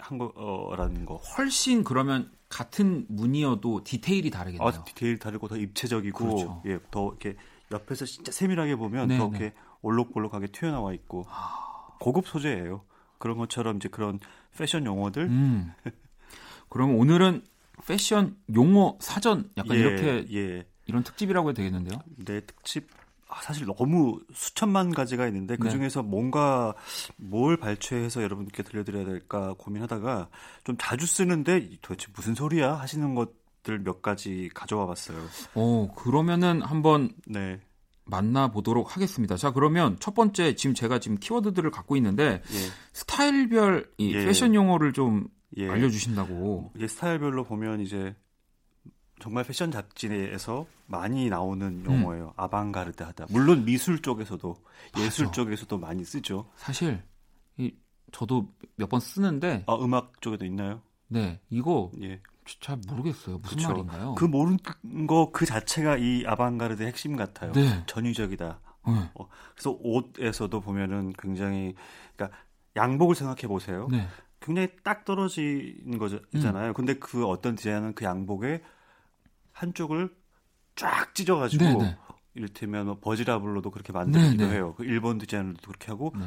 한 0.00 0.18
거라는 0.18 1.06
거. 1.06 1.16
훨씬 1.16 1.84
그러면 1.84 2.30
같은 2.48 3.06
무늬여도 3.08 3.84
디테일이 3.84 4.30
다르겠네요. 4.30 4.68
아, 4.68 4.84
디테일 4.84 5.18
다르고 5.18 5.48
더 5.48 5.56
입체적이고 5.56 6.18
그렇죠. 6.18 6.62
예, 6.66 6.78
더 6.90 7.08
이렇게 7.08 7.36
옆에서 7.70 8.04
진짜 8.04 8.32
세밀하게 8.32 8.76
보면 8.76 9.08
네, 9.08 9.18
더 9.18 9.30
네. 9.30 9.38
이렇게 9.38 9.54
올록볼록하게 9.82 10.48
튀어나와 10.48 10.92
있고 10.94 11.24
고급 12.00 12.26
소재예요. 12.26 12.84
그런 13.18 13.38
것처럼 13.38 13.76
이제 13.76 13.88
그런 13.88 14.18
패션 14.56 14.86
용어들 14.86 15.24
음. 15.24 15.72
그럼 16.68 16.96
오늘은 16.96 17.42
패션 17.86 18.36
용어 18.54 18.96
사전 19.00 19.50
약간 19.56 19.76
예, 19.76 19.80
이렇게 19.80 20.26
예. 20.32 20.66
이런 20.86 21.04
특집이라고 21.04 21.50
해도 21.50 21.56
되겠는데요? 21.56 22.00
내 22.16 22.40
특집 22.44 22.88
아, 22.92 22.99
사실 23.42 23.66
너무 23.66 24.20
수천만 24.32 24.92
가지가 24.92 25.26
있는데 25.28 25.56
그 25.56 25.64
네. 25.64 25.70
중에서 25.70 26.02
뭔가 26.02 26.74
뭘 27.16 27.56
발췌해서 27.56 28.22
여러분께 28.22 28.62
들려드려야 28.62 29.04
될까 29.04 29.54
고민하다가 29.58 30.28
좀 30.64 30.76
자주 30.78 31.06
쓰는데 31.06 31.70
도대체 31.82 32.08
무슨 32.14 32.34
소리야 32.34 32.74
하시는 32.74 33.14
것들 33.14 33.80
몇 33.80 34.02
가지 34.02 34.50
가져와 34.54 34.86
봤어요. 34.86 35.18
어, 35.54 35.92
그러면은 35.96 36.62
한번 36.62 37.10
네, 37.26 37.60
만나보도록 38.04 38.96
하겠습니다. 38.96 39.36
자, 39.36 39.52
그러면 39.52 39.96
첫 40.00 40.14
번째 40.14 40.54
지금 40.54 40.74
제가 40.74 40.98
지금 40.98 41.16
키워드들을 41.18 41.70
갖고 41.70 41.96
있는데 41.96 42.42
예, 42.52 42.70
스타일별 42.92 43.90
이 43.98 44.14
예. 44.14 44.24
패션 44.26 44.54
용어를 44.54 44.92
좀 44.92 45.28
예. 45.56 45.68
알려주신다고. 45.68 46.72
스타일별로 46.86 47.44
보면 47.44 47.80
이제 47.80 48.14
정말 49.20 49.44
패션 49.44 49.70
잡지에서 49.70 50.66
많이 50.86 51.28
나오는 51.28 51.84
용어예요. 51.84 52.32
아방가르드하다. 52.36 53.26
물론 53.30 53.64
미술 53.64 54.00
쪽에서도 54.02 54.56
예술 54.98 55.26
맞아. 55.26 55.32
쪽에서도 55.32 55.78
많이 55.78 56.04
쓰죠. 56.04 56.48
사실 56.56 57.02
이 57.56 57.72
저도 58.12 58.48
몇 58.76 58.88
번 58.88 59.00
쓰는데 59.00 59.64
아, 59.66 59.74
음악 59.76 60.20
쪽에도 60.20 60.44
있나요? 60.44 60.80
네 61.08 61.40
이거 61.50 61.90
예. 62.02 62.20
잘 62.60 62.78
모르겠어요. 62.88 63.38
무슨 63.38 63.56
그쵸. 63.58 63.68
말인가요? 63.68 64.14
그 64.16 64.24
모르는 64.24 64.58
거 65.06 65.30
그 65.32 65.46
자체가 65.46 65.96
이 65.98 66.24
아방가르드의 66.26 66.88
핵심 66.88 67.14
같아요. 67.14 67.52
네. 67.52 67.84
전위적이다. 67.86 68.60
네. 68.88 69.10
어, 69.14 69.28
그래서 69.54 69.76
옷에서도 69.80 70.60
보면은 70.60 71.12
굉장히 71.18 71.74
그러니까 72.16 72.36
양복을 72.76 73.14
생각해 73.14 73.42
보세요. 73.46 73.86
네. 73.90 74.08
굉장히 74.40 74.68
딱 74.82 75.04
떨어지는 75.04 75.98
거잖아요. 75.98 76.72
근데 76.72 76.94
그 76.94 77.26
어떤 77.26 77.54
디자인은 77.54 77.94
그 77.94 78.04
양복의 78.04 78.62
한쪽을 79.60 80.14
쫙 80.74 81.14
찢어가지고 81.14 81.64
네, 81.64 81.74
네. 81.76 81.98
이를테면 82.34 82.86
뭐 82.86 82.98
버지라블로도 83.00 83.70
그렇게 83.70 83.92
만들기도 83.92 84.44
네, 84.44 84.48
네. 84.48 84.54
해요. 84.54 84.74
그 84.76 84.84
일본 84.84 85.18
디자이너도 85.18 85.60
그렇게 85.66 85.88
하고 85.88 86.14
네. 86.18 86.24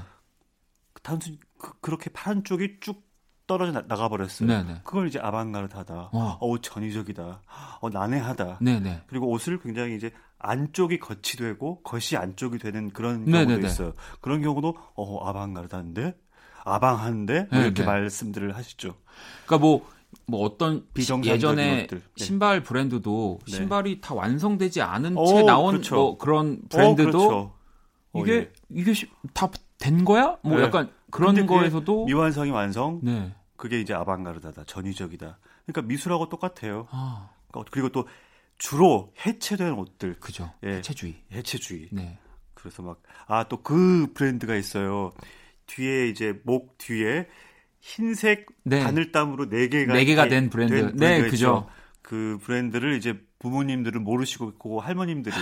단순 1.01 1.37
그, 1.57 1.71
그렇게 1.79 2.09
파란 2.11 2.43
쪽이 2.43 2.77
쭉 2.79 3.01
떨어져 3.47 3.71
나, 3.71 3.81
나가버렸어요. 3.87 4.47
네, 4.47 4.63
네. 4.63 4.81
그걸 4.83 5.07
이제 5.07 5.19
아방가르드하다. 5.19 6.09
어. 6.13 6.37
어우 6.39 6.59
전위적이다. 6.61 7.41
어 7.81 7.89
난해하다. 7.89 8.59
네, 8.61 8.79
네. 8.79 9.01
그리고 9.07 9.29
옷을 9.29 9.59
굉장히 9.59 9.95
이제 9.95 10.11
안쪽이 10.37 10.99
겉이 10.99 11.37
되고 11.37 11.81
겉이 11.81 12.17
안쪽이 12.17 12.59
되는 12.59 12.91
그런 12.91 13.25
네, 13.25 13.31
경우도 13.31 13.55
네, 13.55 13.61
네. 13.61 13.67
있어요. 13.67 13.93
그런 14.21 14.41
경우도 14.41 14.77
어 14.95 15.27
아방가르다인데 15.27 16.15
아방한데 16.65 17.47
뭐 17.49 17.59
네, 17.59 17.65
이렇게 17.65 17.81
네. 17.81 17.87
말씀들을 17.87 18.55
하시죠. 18.55 18.95
그러니까 19.45 19.65
뭐, 19.65 19.85
뭐 20.27 20.45
어떤 20.45 20.85
예전에. 20.97 21.87
네. 21.87 21.99
신발 22.15 22.63
브랜드도 22.63 23.39
네. 23.47 23.51
신발이 23.55 24.01
다 24.01 24.13
완성되지 24.13 24.81
않은 24.81 25.17
오, 25.17 25.25
채 25.27 25.43
나온 25.43 25.73
그렇죠. 25.73 25.95
뭐 25.95 26.17
그런 26.17 26.61
브랜드도 26.69 27.09
어, 27.09 27.27
그렇죠. 27.27 27.53
어, 28.13 28.21
이게 28.21 28.33
예. 28.33 28.51
이게 28.69 28.93
다 29.33 29.49
된 29.83 30.05
거야? 30.05 30.37
뭐 30.43 30.55
네. 30.57 30.63
약간 30.63 30.89
그런 31.11 31.45
거에서도 31.45 32.05
미완성이 32.05 32.51
완성 32.51 33.01
네. 33.03 33.35
그게 33.57 33.81
이제 33.81 33.93
아방가르다다 33.93 34.63
전위적이다. 34.63 35.39
그러니까 35.65 35.81
미술하고 35.81 36.29
똑같아요. 36.29 36.87
아, 36.89 37.31
그러니까 37.51 37.69
그리고 37.69 37.89
또 37.89 38.07
주로 38.57 39.11
해체된 39.25 39.73
옷들 39.73 40.21
그죠. 40.21 40.51
예. 40.63 40.79
체주의. 40.81 41.15
해체주의. 41.33 41.89
네. 41.91 42.17
그래서 42.53 42.81
막 42.81 43.01
아 43.27 43.43
또 43.49 43.61
그 43.61 44.07
브랜드가 44.13 44.55
있어요. 44.55 45.11
뒤에 45.67 46.07
이제 46.07 46.39
목 46.45 46.77
뒤에 46.77 47.27
흰색 47.83 48.45
네. 48.63 48.81
바늘땀으로 48.81 49.49
네 49.49 49.67
개가 49.67 49.93
네 49.93 50.05
개가 50.05 50.29
된 50.29 50.49
브랜드. 50.49 50.73
네, 50.73 50.91
브랜드가 50.91 51.29
그죠. 51.29 51.35
있죠. 51.35 51.67
그 52.01 52.39
브랜드를 52.41 52.95
이제 52.95 53.19
부모님들은 53.39 54.01
모르시고 54.05 54.49
있고 54.51 54.79
할머님들이 54.79 55.35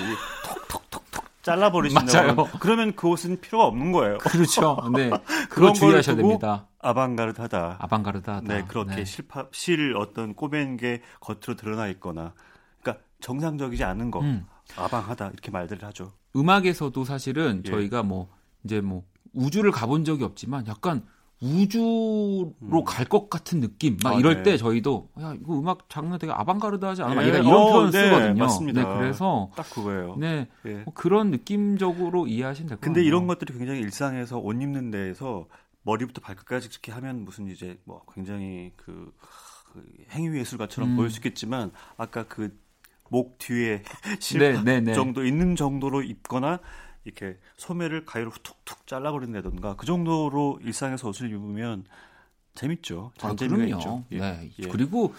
톡톡톡톡 0.68 1.24
잘라버리신다고. 1.44 2.36
맞아요. 2.36 2.50
그러면 2.60 2.96
그 2.96 3.08
옷은 3.10 3.42
필요가 3.42 3.66
없는 3.66 3.92
거예요. 3.92 4.18
그렇죠. 4.18 4.76
네. 4.92 5.12
그거 5.52 5.72
주의하셔야 5.72 6.16
됩니다. 6.16 6.68
아방가르드하다. 6.80 7.78
아방가르드하다. 7.80 8.54
네, 8.54 8.66
그렇게 8.68 8.96
네. 8.96 9.06
실파, 9.06 9.46
실 9.52 9.96
어떤 9.96 10.34
꼬맨 10.34 10.78
게 10.78 11.04
겉으로 11.20 11.56
드러나 11.56 11.88
있거나, 11.90 12.34
그러니까 12.82 13.06
정상적이지 13.20 13.84
않은 13.84 14.10
거, 14.10 14.22
음. 14.22 14.48
아방하다 14.76 15.28
이렇게 15.28 15.52
말들을 15.52 15.84
하죠. 15.90 16.12
음악에서도 16.36 17.06
사실은 17.06 17.62
예. 17.68 17.70
저희가 17.70 18.02
뭐 18.02 18.30
이제 18.64 18.82
뭐 18.82 19.04
우주를 19.34 19.70
가본 19.70 20.06
적이 20.06 20.24
없지만 20.24 20.66
약간 20.66 21.06
우주로 21.42 22.54
음. 22.62 22.84
갈것 22.86 23.30
같은 23.30 23.62
느낌 23.62 23.98
막 24.04 24.14
아, 24.16 24.20
이럴 24.20 24.38
네. 24.38 24.44
때 24.44 24.58
저희도 24.58 25.10
야 25.20 25.34
이거 25.40 25.58
음악 25.60 25.90
장르 25.90 26.18
되게 26.20 26.32
아방가르드 26.32 26.86
하지 26.86 27.02
않아? 27.02 27.16
막 27.16 27.24
예. 27.24 27.28
이런 27.30 27.44
이런 27.44 27.56
어, 27.56 27.72
표현 27.72 27.92
네, 27.92 28.04
쓰거든요. 28.04 28.44
맞습니다. 28.44 28.84
네, 28.84 28.98
그래서 29.00 29.50
딱 29.56 29.70
그거예요. 29.72 30.16
네 30.20 30.48
예. 30.66 30.74
뭐 30.86 30.94
그런 30.94 31.32
느낌적으로 31.32 32.28
이해하시면 32.28 32.70
될 32.70 32.78
것 32.78 32.82
같아요. 32.82 32.94
근데 32.94 33.06
이런 33.06 33.28
것들이 33.28 33.58
굉장히 33.58 33.80
일상에서 33.82 34.38
옷 34.38 34.54
입는 34.62 34.92
데에서 34.92 35.48
머리부터 35.84 36.22
발끝까지 36.22 36.70
이렇게 36.72 36.92
하면 36.92 37.26
무슨 37.26 37.48
이제 37.48 37.80
뭐 37.86 38.04
굉장히 38.14 38.72
그, 38.76 39.12
그 39.74 39.84
행위 40.12 40.38
예술가처럼 40.38 40.92
음. 40.92 40.96
보일 40.96 41.10
수 41.10 41.18
있겠지만 41.18 41.72
아까 41.98 42.24
그 42.24 42.56
목 43.12 43.38
뒤에 43.38 43.84
실 44.20 44.40
네, 44.64 44.64
네, 44.64 44.80
네. 44.80 44.94
정도 44.94 45.26
있는 45.26 45.56
정도로 45.58 46.02
입거나 46.02 46.60
이렇게 47.04 47.38
소매를 47.58 48.06
가위로 48.06 48.32
툭툭 48.44 48.86
잘라버린다던가 48.88 49.76
그 49.76 49.86
정도로 49.86 50.60
일상에서 50.64 51.10
옷을 51.10 51.30
입으면 51.32 51.86
재밌죠. 52.54 53.12
아, 53.18 53.22
잔재미가 53.30 53.58
그럼요. 53.58 53.78
있죠. 53.80 54.04
예. 54.12 54.20
네. 54.20 54.52
예. 54.60 54.68
그리고 54.68 55.14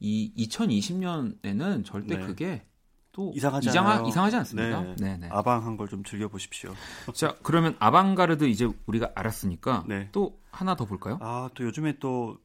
이 0.00 0.32
2020년에는 0.36 1.84
절대 1.84 2.16
네. 2.16 2.26
그게 2.26 2.66
또 3.12 3.32
이상하지 3.34 3.68
이상하. 3.68 4.02
이상하지 4.06 4.36
않습니다. 4.36 4.80
네. 4.82 4.94
네, 4.98 5.16
네. 5.18 5.28
아방한 5.30 5.76
걸 5.76 5.86
좀 5.88 6.02
즐겨 6.02 6.28
보십시오. 6.28 6.74
자, 7.14 7.36
그러면 7.42 7.76
아방가르드 7.78 8.44
이제 8.44 8.68
우리가 8.86 9.12
알았으니까 9.14 9.84
네. 9.86 10.08
또 10.12 10.38
하나 10.50 10.74
더 10.74 10.84
볼까요? 10.86 11.18
아, 11.20 11.48
또 11.54 11.64
요즘에 11.64 11.98
또 12.00 12.38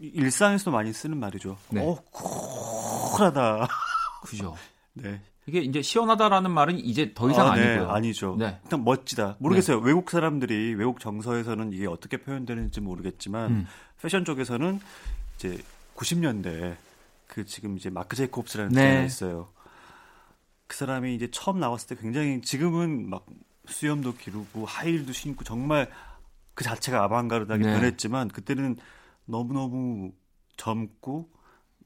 일상에서도 0.00 0.70
많이 0.70 0.92
쓰는 0.92 1.18
말이죠. 1.18 1.58
네. 1.70 1.84
어, 1.84 1.96
쿨하다. 2.12 3.68
그죠. 4.22 4.56
네. 4.94 5.20
이게 5.46 5.60
이제 5.60 5.82
시원하다라는 5.82 6.50
말은 6.50 6.78
이제 6.78 7.12
더 7.14 7.30
이상 7.30 7.48
아, 7.50 7.56
네, 7.56 7.62
아니고요. 7.62 7.90
아니죠. 7.90 8.36
네. 8.38 8.60
일단 8.62 8.84
멋지다. 8.84 9.36
모르겠어요. 9.38 9.78
외국 9.78 10.10
사람들이 10.10 10.74
외국 10.74 11.00
정서에서는 11.00 11.72
이게 11.72 11.86
어떻게 11.86 12.18
표현되는지 12.18 12.80
모르겠지만 12.80 13.50
음. 13.50 13.66
패션 14.00 14.24
쪽에서는 14.24 14.80
이제 15.36 15.58
90년대 15.96 16.76
그 17.26 17.44
지금 17.44 17.76
이제 17.76 17.90
마크 17.90 18.16
제이콥스라는 18.16 18.72
네. 18.72 18.80
디자이너가 18.80 19.06
있어요. 19.06 19.48
그 20.66 20.76
사람이 20.76 21.14
이제 21.14 21.28
처음 21.30 21.58
나왔을 21.58 21.88
때 21.96 22.02
굉장히 22.02 22.40
지금은 22.42 23.08
막 23.08 23.26
수염도 23.66 24.14
기르고 24.14 24.66
하이힐도 24.66 25.12
신고 25.12 25.42
정말 25.42 25.90
그 26.54 26.64
자체가 26.64 27.02
아방가르다게 27.04 27.64
네. 27.64 27.72
변했지만 27.72 28.28
그때는 28.28 28.76
너무너무 29.24 30.12
젊고 30.56 31.28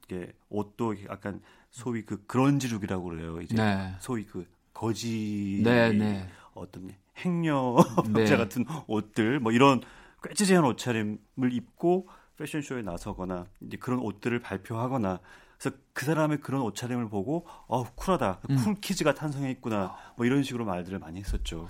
이게 0.03 0.33
옷도 0.49 0.95
약간 1.09 1.41
소위 1.75 2.05
그 2.05 2.25
그런지룩이라고 2.25 3.03
그래요. 3.03 3.41
이제 3.41 3.53
네. 3.53 3.93
소위 3.99 4.23
그 4.25 4.47
거지 4.73 5.61
네, 5.61 5.91
네. 5.91 6.25
어떤 6.53 6.89
행녀 7.17 7.75
네. 8.07 8.25
자 8.25 8.37
같은 8.37 8.63
옷들 8.87 9.41
뭐 9.41 9.51
이런 9.51 9.81
꾀죄죄한 10.23 10.63
옷차림을 10.63 11.51
입고 11.51 12.07
패션쇼에 12.37 12.81
나서거나 12.81 13.47
이제 13.59 13.75
그런 13.75 13.99
옷들을 13.99 14.39
발표하거나 14.39 15.19
그래서 15.57 15.75
그 15.91 16.05
사람의 16.05 16.39
그런 16.39 16.61
옷차림을 16.61 17.09
보고 17.09 17.45
어우 17.67 17.87
쿨하다 17.95 18.39
음. 18.51 18.55
cool 18.63 18.75
kids가 18.75 19.13
탄생했구나 19.13 19.97
뭐 20.15 20.25
이런 20.25 20.43
식으로 20.43 20.63
말들을 20.63 20.97
많이 20.99 21.19
했었죠. 21.19 21.67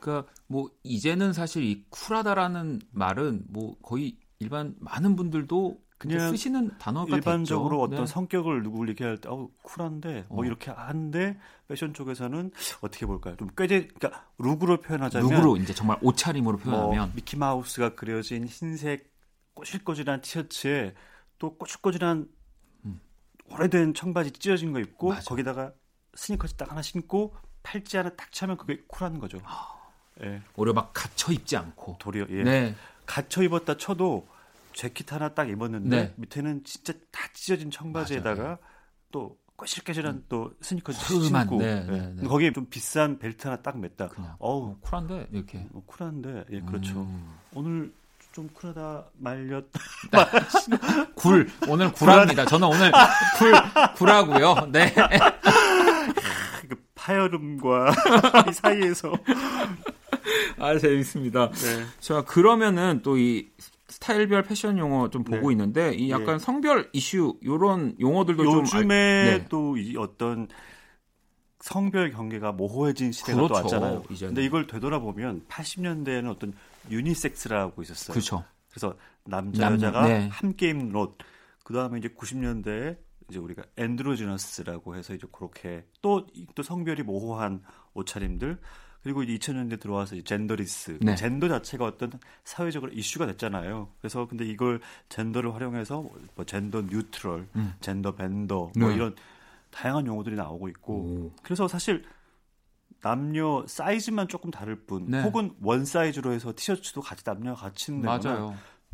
그러니까 0.00 0.30
뭐 0.48 0.68
이제는 0.82 1.32
사실 1.32 1.62
이 1.62 1.86
쿨하다라는 1.88 2.80
말은 2.90 3.44
뭐 3.48 3.78
거의 3.80 4.18
일반 4.38 4.74
많은 4.80 5.16
분들도 5.16 5.78
그냥 6.00 6.30
쓰시는 6.30 6.78
단어가 6.78 7.14
일반적으로 7.14 7.76
됐죠. 7.76 7.82
어떤 7.82 8.06
네. 8.06 8.06
성격을 8.10 8.62
누구 8.62 8.88
얘기할 8.88 9.18
때 9.18 9.28
어우 9.28 9.50
쿨한데 9.60 10.24
뭐 10.30 10.42
어. 10.42 10.46
이렇게 10.46 10.70
하는데 10.70 11.38
패션 11.68 11.92
쪽에서는 11.92 12.50
어떻게 12.80 13.04
볼까요? 13.04 13.36
좀 13.36 13.48
꾀제 13.54 13.88
그러니까 13.98 14.26
look으로 14.38 14.80
표현하자면 14.80 15.30
look으로 15.30 15.58
이제 15.58 15.74
정말 15.74 15.98
옷차림으로 16.00 16.58
뭐 16.64 16.64
표현하면 16.64 17.12
미키 17.14 17.36
마우스가 17.36 17.96
그려진 17.96 18.46
흰색 18.46 19.12
꼬실꼬실한 19.52 20.22
티셔츠에 20.22 20.94
또 21.38 21.54
꼬실꼬실한 21.58 22.26
음. 22.86 23.00
오래된 23.50 23.92
청바지 23.92 24.30
찢어진 24.32 24.72
거 24.72 24.80
입고 24.80 25.10
맞아. 25.10 25.28
거기다가 25.28 25.72
스니커즈 26.14 26.54
딱 26.54 26.70
하나 26.70 26.80
신고 26.80 27.34
팔찌 27.62 27.98
하나 27.98 28.08
딱 28.08 28.32
차면 28.32 28.56
그게 28.56 28.80
쿨한 28.88 29.18
거죠. 29.18 29.38
예, 30.22 30.40
오히려 30.56 30.72
막 30.72 30.92
갖춰 30.94 31.30
입지 31.30 31.58
않고. 31.58 31.96
도리어 31.98 32.26
예. 32.30 32.42
네. 32.42 32.74
갖춰 33.04 33.42
입었다 33.42 33.76
쳐도 33.76 34.26
재킷 34.72 35.12
하나 35.12 35.34
딱 35.34 35.48
입었는데 35.48 35.88
네. 35.96 36.14
밑에는 36.16 36.64
진짜 36.64 36.92
다 37.10 37.22
찢어진 37.32 37.70
청바지에다가 37.70 38.58
또 39.12 39.38
꼬실꼬실한 39.56 40.24
또 40.28 40.52
스니커즈 40.62 40.98
푸름한, 41.06 41.42
신고 41.48 41.58
네, 41.62 41.84
예. 41.86 41.90
네, 41.92 42.12
네. 42.16 42.26
거기에 42.26 42.50
좀 42.52 42.66
비싼 42.70 43.18
벨트 43.18 43.46
하나 43.46 43.60
딱 43.60 43.76
맸다. 43.76 44.08
그냥 44.08 44.34
어우 44.38 44.70
어, 44.70 44.78
쿨한데 44.80 45.28
이렇게. 45.32 45.66
뭐 45.70 45.82
쿨한데 45.84 46.44
예 46.50 46.60
그렇죠. 46.60 47.00
음. 47.00 47.34
오늘 47.54 47.92
좀 48.32 48.48
쿨하다 48.54 49.04
말렸다. 49.18 49.80
굴 51.14 51.50
오늘 51.68 51.92
굴합니다. 51.92 52.46
저는 52.46 52.68
오늘 52.68 52.90
굴 53.38 53.52
굴하고요. 53.96 54.68
네. 54.72 54.94
그 56.68 56.76
파열음과 56.94 57.92
이 58.48 58.52
사이에서 58.52 59.12
아 60.58 60.78
재밌습니다. 60.78 61.50
네. 61.50 61.84
자 62.00 62.22
그러면은 62.22 63.02
또 63.02 63.18
이 63.18 63.48
스타일별 64.00 64.44
패션 64.44 64.78
용어 64.78 65.10
좀 65.10 65.22
보고 65.24 65.48
네. 65.48 65.52
있는데 65.52 65.92
이 65.94 66.10
약간 66.10 66.34
예. 66.36 66.38
성별 66.38 66.88
이슈 66.94 67.38
요런 67.44 67.96
용어들도 68.00 68.42
좀 68.44 68.60
요즘에 68.60 68.94
알- 69.30 69.38
네. 69.40 69.48
또이 69.48 69.96
어떤 69.98 70.48
성별 71.60 72.10
경계가 72.10 72.52
모호해진 72.52 73.12
시대가 73.12 73.42
또 73.42 73.48
그렇죠, 73.48 73.62
왔잖아요. 73.76 74.02
이제는. 74.10 74.34
근데 74.34 74.46
이걸 74.46 74.66
되돌아보면 74.66 75.44
80년대에는 75.48 76.30
어떤 76.30 76.54
유니섹스라고 76.90 77.82
있었어요. 77.82 78.14
그렇죠. 78.14 78.44
그래서 78.70 78.96
남자 79.26 79.68
남녀, 79.68 79.86
여자가 79.86 80.08
네. 80.08 80.28
함께 80.28 80.70
입는 80.70 80.96
옷. 80.96 81.18
그다음에 81.64 81.98
이제 81.98 82.08
90년대에 82.08 82.96
이제 83.28 83.38
우리가 83.38 83.62
androgynous라고 83.76 84.96
해서 84.96 85.14
이제 85.14 85.26
그렇게 85.30 85.84
또또 86.00 86.62
성별이 86.64 87.02
모호한 87.02 87.62
옷차림들 87.92 88.58
그리고 89.02 89.22
이제 89.22 89.34
2000년대 89.34 89.80
들어와서 89.80 90.14
이제 90.14 90.24
genderless 90.24 90.98
네. 91.00 91.14
젠더 91.14 91.48
자체가 91.48 91.84
어떤 91.86 92.12
사회적으로 92.44 92.92
이슈가 92.92 93.26
됐잖아요. 93.26 93.88
그래서 93.98 94.26
근데 94.26 94.44
이걸 94.44 94.80
젠더를 95.08 95.54
활용해서 95.54 96.02
뭐 96.34 96.44
gender 96.44 96.82
neutral, 96.82 97.48
음. 97.56 97.74
gender 97.80 98.14
bender 98.14 98.72
뭐 98.76 98.88
네. 98.88 98.94
이런 98.94 99.14
다양한 99.70 100.06
용어들이 100.06 100.36
나오고 100.36 100.68
있고 100.68 100.94
오. 100.94 101.32
그래서 101.42 101.66
사실 101.66 102.04
남녀 103.00 103.64
사이즈만 103.66 104.28
조금 104.28 104.50
다를 104.50 104.84
뿐 104.84 105.06
네. 105.08 105.22
혹은 105.22 105.54
one 105.62 105.86
size로 105.86 106.32
해서 106.32 106.52
티셔츠도 106.54 107.00
같이 107.00 107.24
남녀가 107.24 107.62
같이 107.62 107.92
입는. 107.92 108.04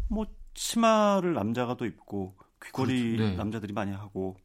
뭐 0.09 0.27
치마를 0.55 1.35
남자가 1.35 1.77
또 1.77 1.85
입고 1.85 2.37
귀걸이 2.65 3.17
그렇죠. 3.17 3.31
네. 3.31 3.37
남자들이 3.37 3.73
많이 3.73 3.93
하고 3.93 4.37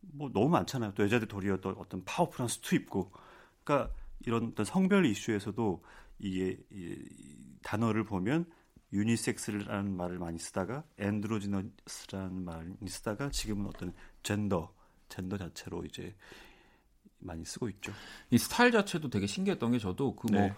뭐 0.00 0.30
너무 0.32 0.48
많잖아요. 0.48 0.94
또 0.94 1.02
여자들 1.02 1.28
도리어 1.28 1.58
또 1.58 1.70
어떤 1.78 2.02
powerful한 2.04 2.48
수트 2.48 2.74
입고 2.74 3.12
그러니까 3.62 3.92
이런 4.20 4.48
어떤 4.48 4.64
성별 4.64 5.06
이슈에서도 5.06 5.82
이게 6.18 6.58
이 6.70 7.04
단어를 7.62 8.04
보면 8.04 8.46
유니섹스라는 8.92 9.96
말을 9.96 10.18
많이 10.18 10.38
쓰다가 10.38 10.84
androgynous라는 10.98 12.44
말을 12.44 12.76
쓰다가 12.86 13.30
지금은 13.30 13.66
어떤 13.66 13.92
젠더 14.22 14.72
젠더 15.08 15.36
자체로 15.38 15.84
이제 15.84 16.14
많이 17.18 17.44
쓰고 17.44 17.68
있죠. 17.70 17.92
이 18.30 18.38
스타일 18.38 18.72
자체도 18.72 19.10
되게 19.10 19.26
신기했던 19.26 19.72
게 19.72 19.78
저도 19.78 20.14
그뭐 20.16 20.40
네. 20.40 20.54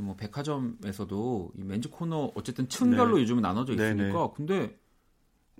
뭐 0.00 0.16
백화점에서도 0.16 1.52
이 1.56 1.60
men's 1.60 1.90
코너 1.90 2.32
어쨌든 2.34 2.68
층별로 2.68 3.16
네. 3.16 3.22
요즘은 3.22 3.42
나눠져 3.42 3.74
네, 3.74 3.90
있으니까 3.90 4.32
근데 4.32 4.78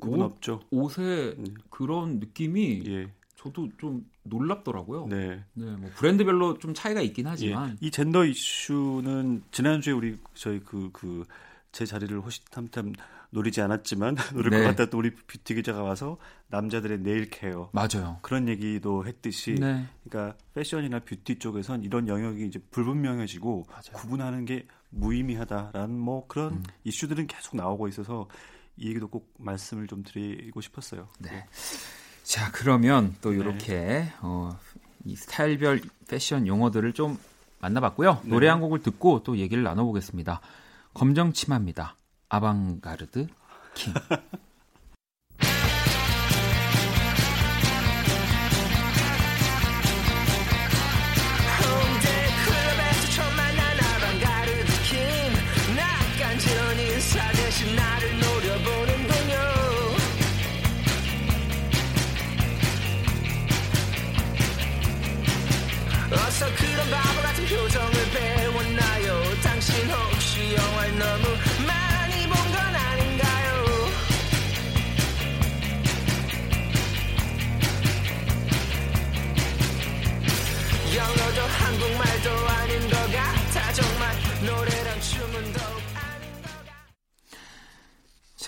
구분 0.01 0.21
옷, 0.21 0.25
없죠. 0.25 0.61
옷의 0.71 1.37
네. 1.39 1.55
그런 1.71 2.19
느낌이 2.19 2.83
예. 2.87 3.13
저도 3.39 3.69
좀 3.79 4.05
놀랍더라고요. 4.25 5.07
네. 5.07 5.45
네. 5.55 5.65
뭐 5.77 5.91
브랜드별로 5.95 6.59
좀 6.59 6.75
차이가 6.75 7.01
있긴 7.01 7.27
예. 7.27 7.31
하지만 7.31 7.79
이 7.81 7.91
젠더 7.91 8.25
이슈는 8.27 9.43
지난주에 9.51 9.93
우리 9.93 10.19
저희 10.35 10.61
그 10.61 10.91
그 10.93 11.25
제 11.73 11.85
자리를 11.87 12.19
호시탐탐 12.21 12.93
노리지 13.31 13.61
않았지만 13.61 14.17
노릴 14.35 14.51
네. 14.51 14.59
것 14.59 14.65
같다 14.65 14.87
또 14.87 14.99
우리 14.99 15.15
뷰티 15.15 15.55
기자가 15.55 15.83
와서 15.83 16.17
남자들의 16.49 17.01
nail 17.01 17.29
care 17.31 17.71
맞아요. 17.73 18.19
그런 18.23 18.49
얘기도 18.49 19.07
했듯이 19.07 19.55
네. 19.55 19.87
그러니까 20.03 20.37
패션이나 20.55 21.01
뷰티 21.01 21.39
쪽에선 21.39 21.85
이런 21.85 22.09
영역이 22.09 22.47
이제 22.47 22.59
불분명해지고 22.71 23.67
맞아요. 23.69 23.93
구분하는 23.95 24.45
게 24.47 24.67
무의미하다라는 24.91 25.95
뭐 25.95 26.27
그런 26.27 26.55
음. 26.55 26.63
이슈들은 26.85 27.27
계속 27.27 27.57
나오고 27.57 27.89
있어서 27.89 28.27
이 28.79 28.89
얘기도 28.89 29.09
꼭 29.09 29.33
말씀을 29.39 29.87
좀 29.89 30.03
드리고 30.03 30.61
싶었어요. 30.63 31.09
네. 31.19 31.45
자, 32.29 32.51
그러면 32.53 33.17
또 33.23 33.31
네. 33.31 33.39
이렇게 33.39 34.13
어, 34.21 34.55
이 35.07 35.17
스타일별 35.17 35.81
패션 36.09 36.47
용어들을 36.47 36.93
좀 36.93 37.19
만나봤고요. 37.61 38.21
네. 38.23 38.29
노래 38.29 38.49
한 38.49 38.61
곡을 38.61 38.83
듣고 38.83 39.23
또 39.23 39.39
얘기를 39.39 39.63
나눠보겠습니다. 39.63 40.43
검정 40.93 41.33
치마입니다. 41.33 41.97
아방가르드 42.29 43.29
킹. 43.73 43.95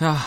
자, 0.01 0.17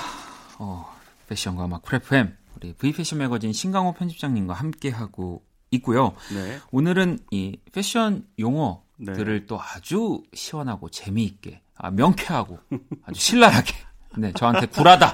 어, 0.61 0.87
패션과 1.27 1.67
막 1.67 1.83
프레프엠 1.83 2.37
우리 2.55 2.75
V 2.75 2.93
패션 2.93 3.19
매거진 3.19 3.53
신강호 3.53 3.95
편집장님과 3.95 4.55
함께 4.55 4.89
하고 4.89 5.43
있고요. 5.73 6.13
네. 6.33 6.61
오늘은 6.71 7.19
이 7.33 7.59
패션 7.73 8.25
용어들을 8.39 9.41
네. 9.41 9.47
또 9.47 9.59
아주 9.61 10.23
시원하고 10.33 10.91
재미있게, 10.91 11.61
아, 11.75 11.91
명쾌하고 11.91 12.61
아주 13.05 13.21
신랄하게, 13.21 13.75
네, 14.17 14.33
저한테 14.35 14.67
불하다. 14.67 15.13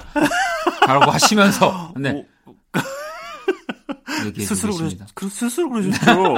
라고 0.85 1.09
하시면서, 1.09 1.95
네, 1.97 2.23
스스로 4.45 4.73
주겠습니다. 4.73 5.07
그러, 5.15 5.27
그, 5.27 5.35
스스로 5.35 5.69
그러셨죠. 5.71 6.35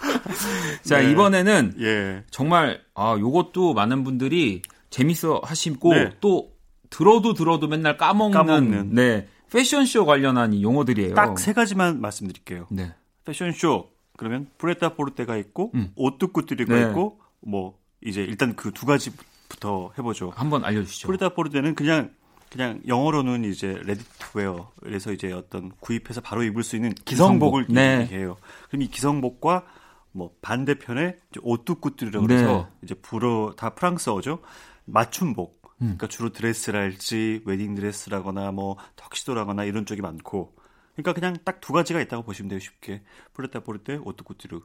자, 0.88 1.00
네. 1.00 1.10
이번에는 1.10 1.74
예. 1.80 2.24
정말, 2.30 2.80
아, 2.94 3.14
요것도 3.20 3.74
많은 3.74 4.04
분들이 4.04 4.62
재밌어 4.88 5.42
하시고, 5.44 5.92
네. 5.92 6.10
또 6.22 6.55
들어도 6.90 7.34
들어도 7.34 7.68
맨날 7.68 7.96
까먹는, 7.96 8.32
까먹는. 8.32 8.94
네, 8.94 9.28
패션쇼 9.50 10.04
관련한 10.06 10.52
이 10.52 10.62
용어들이에요. 10.62 11.14
딱 11.14 11.38
세 11.38 11.52
가지만 11.52 12.00
말씀드릴게요. 12.00 12.66
네. 12.70 12.92
패션쇼 13.24 13.90
그러면 14.16 14.48
prêt-à-porter가 14.58 15.36
있고 15.36 15.72
음. 15.74 15.90
haute 15.96 16.24
couture가 16.24 16.74
네. 16.74 16.88
있고 16.88 17.20
뭐 17.40 17.78
이제 18.04 18.22
일단 18.22 18.54
그 18.56 18.72
두 18.72 18.86
가지부터 18.86 19.92
해보죠. 19.98 20.32
한번 20.36 20.64
알려주시죠. 20.64 21.06
prêt-à-porter는 21.06 21.74
그냥 21.74 22.10
그냥 22.50 22.80
영어로는 22.86 23.44
이제 23.44 23.78
ready-to-wear 23.84 24.70
그래서 24.80 25.12
이제 25.12 25.32
어떤 25.32 25.72
구입해서 25.80 26.20
바로 26.20 26.42
입을 26.44 26.62
수 26.62 26.76
있는 26.76 26.92
기성복을 27.04 27.66
기성복. 27.66 27.74
네. 27.74 28.02
얘기해요. 28.02 28.36
그럼 28.68 28.82
이 28.82 28.88
기성복과 28.88 29.64
뭐 30.12 30.30
반대편에 30.40 31.16
haute 31.42 31.68
couture라고 31.68 32.26
네. 32.28 32.36
해서 32.36 32.68
이제 32.82 32.94
불어 32.94 33.52
다 33.56 33.70
프랑스어죠. 33.70 34.38
맞춤복. 34.86 35.55
음. 35.82 35.96
그러니까 35.96 36.06
주로 36.08 36.32
드레스랄지 36.32 37.42
웨딩 37.44 37.74
드레스라거나 37.74 38.52
뭐 38.52 38.76
턱시도라거나 38.96 39.64
이런 39.64 39.86
쪽이 39.86 40.00
많고. 40.02 40.54
그러니까 40.94 41.12
그냥 41.12 41.36
딱 41.44 41.60
두 41.60 41.72
가지가 41.72 42.00
있다고 42.00 42.22
보시면 42.22 42.48
돼요 42.48 42.58
쉽게. 42.60 43.02
prêt-à-porter, 43.34 43.96
haute 43.96 44.21
couture. 44.21 44.60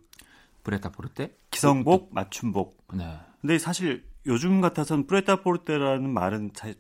prêt-à-porter? 0.63 1.36
기성복, 1.50 2.10
맞춤복. 2.13 2.78
네. 2.93 3.17
근데 3.41 3.58
사실 3.58 4.06
요즘 4.28 4.62
같아서는 4.62 5.08
prêt-à-porter라는 5.08 6.10
말은 6.10 6.52
잘 6.54 6.76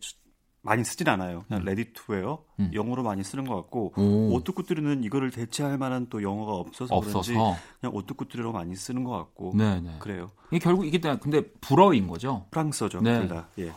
많이 0.61 0.83
쓰진 0.85 1.09
않아요. 1.09 1.43
그냥 1.47 1.65
ready-to-wear 1.65 2.43
음. 2.59 2.69
영어로 2.71 3.01
많이 3.01 3.23
쓰는 3.23 3.45
것 3.47 3.55
같고 3.55 3.93
오. 3.97 4.33
haute 4.35 4.57
couture는 4.57 5.03
이거를 5.03 5.31
대체할 5.31 5.79
만한 5.79 6.05
또 6.09 6.21
영어가 6.21 6.53
없어서, 6.53 6.99
그런지 6.99 7.17
없어서. 7.17 7.57
그냥 7.79 7.95
haute 7.95 8.15
couture로 8.15 8.51
많이 8.51 8.75
쓰는 8.75 9.03
것 9.03 9.11
같고 9.17 9.53
네네. 9.57 9.97
그래요. 9.99 10.29
이게 10.51 10.59
결국 10.59 10.85
이게 10.85 11.01
다 11.01 11.17
근데 11.17 11.41
불어인 11.61 12.07
거죠. 12.07 12.45
프랑스어죠. 12.51 13.01
네. 13.01 13.19
둘 13.21 13.27
다. 13.27 13.49
예. 13.57 13.71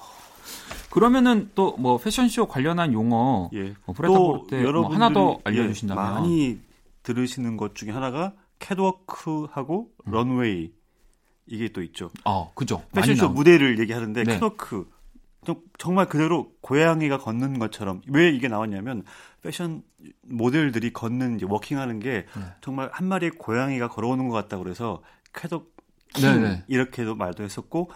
그러면은 0.90 1.50
또 1.54 1.74
뭐 1.78 1.98
패션쇼 1.98 2.46
관련한 2.46 2.92
용어 2.92 3.50
예. 3.54 3.74
뭐 3.84 3.94
prêt-à-porter 3.94 4.62
뭐 4.70 4.88
하나 4.88 5.10
더 5.12 5.38
예, 5.38 5.50
알려주신다면 5.50 6.02
많이 6.14 6.60
들으시는 7.02 7.56
것 7.56 7.74
중에 7.74 7.90
하나가 7.90 8.32
캣워크하고 8.58 9.90
음. 10.06 10.10
런웨이 10.12 10.72
이게 11.46 11.68
또 11.68 11.82
있죠. 11.82 12.10
어 12.24 12.52
그죠. 12.54 12.82
패션쇼 12.94 13.28
무대를 13.30 13.78
얘기하는데 13.80 14.24
네. 14.24 14.38
catwalk 14.38 14.88
좀- 15.44 15.60
정말 15.78 16.08
그대로 16.08 16.52
고양이가 16.62 17.18
걷는 17.18 17.58
것처럼 17.58 18.00
왜 18.08 18.30
이게 18.30 18.48
나왔냐면 18.48 19.02
패션 19.42 19.82
모델들이 20.22 20.92
걷는 20.94 21.36
이제 21.36 21.46
워킹하는 21.46 21.98
게 22.00 22.24
네. 22.34 22.42
정말 22.62 22.88
한 22.92 23.06
마리의 23.08 23.32
고양이가 23.32 23.88
걸어오는 23.88 24.28
것 24.28 24.34
같다 24.34 24.56
그래서 24.58 25.02
catwalking 25.34 26.22
네네. 26.22 26.64
이렇게도 26.68 27.14
말도 27.16 27.42
했었고 27.42 27.90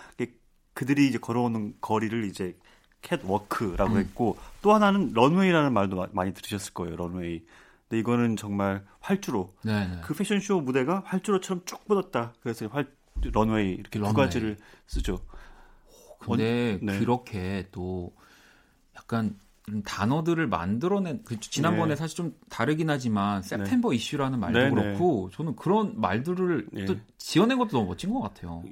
그들이 0.78 1.08
이제 1.08 1.18
걸어오는 1.18 1.74
거리를 1.80 2.24
이제 2.26 2.56
catwalk라고 3.02 3.94
음. 3.94 3.98
했고 3.98 4.36
또 4.62 4.72
하나는 4.72 5.12
runway라는 5.12 5.72
말도 5.72 5.96
마- 5.96 6.06
많이 6.12 6.32
들으셨을 6.32 6.72
거예요 6.72 6.94
런웨이 6.94 7.42
근데 7.88 7.98
이거는 7.98 8.36
정말 8.36 8.84
활주로 9.00 9.52
네네. 9.64 10.02
그 10.04 10.14
패션쇼 10.14 10.60
무대가 10.60 11.02
활주로처럼 11.04 11.64
쭉 11.64 11.84
뻗었다 11.88 12.32
그래서 12.42 12.68
활 12.68 12.86
런웨이 13.20 13.72
이렇게 13.72 13.98
런웨이. 13.98 14.12
두 14.12 14.16
가지를 14.16 14.56
쓰죠 14.86 15.18
근데 16.20 16.78
네. 16.80 17.00
그렇게 17.00 17.66
또 17.72 18.14
약간 18.94 19.36
단어들을 19.84 20.46
만들어낸 20.46 21.22
그 21.24 21.40
지난번에 21.40 21.94
네. 21.94 21.96
사실 21.96 22.16
좀 22.16 22.36
다르긴 22.50 22.88
하지만 22.88 23.42
September 23.42 23.94
issue라는 23.94 24.38
말도 24.38 24.56
네, 24.60 24.70
네. 24.70 24.74
그렇고 24.74 25.28
저는 25.32 25.56
그런 25.56 26.00
말들을 26.00 26.68
네. 26.70 26.84
또 26.84 26.94
지어낸 27.16 27.58
것도 27.58 27.70
너무 27.72 27.88
멋진 27.88 28.12
것 28.14 28.20
같아요. 28.20 28.62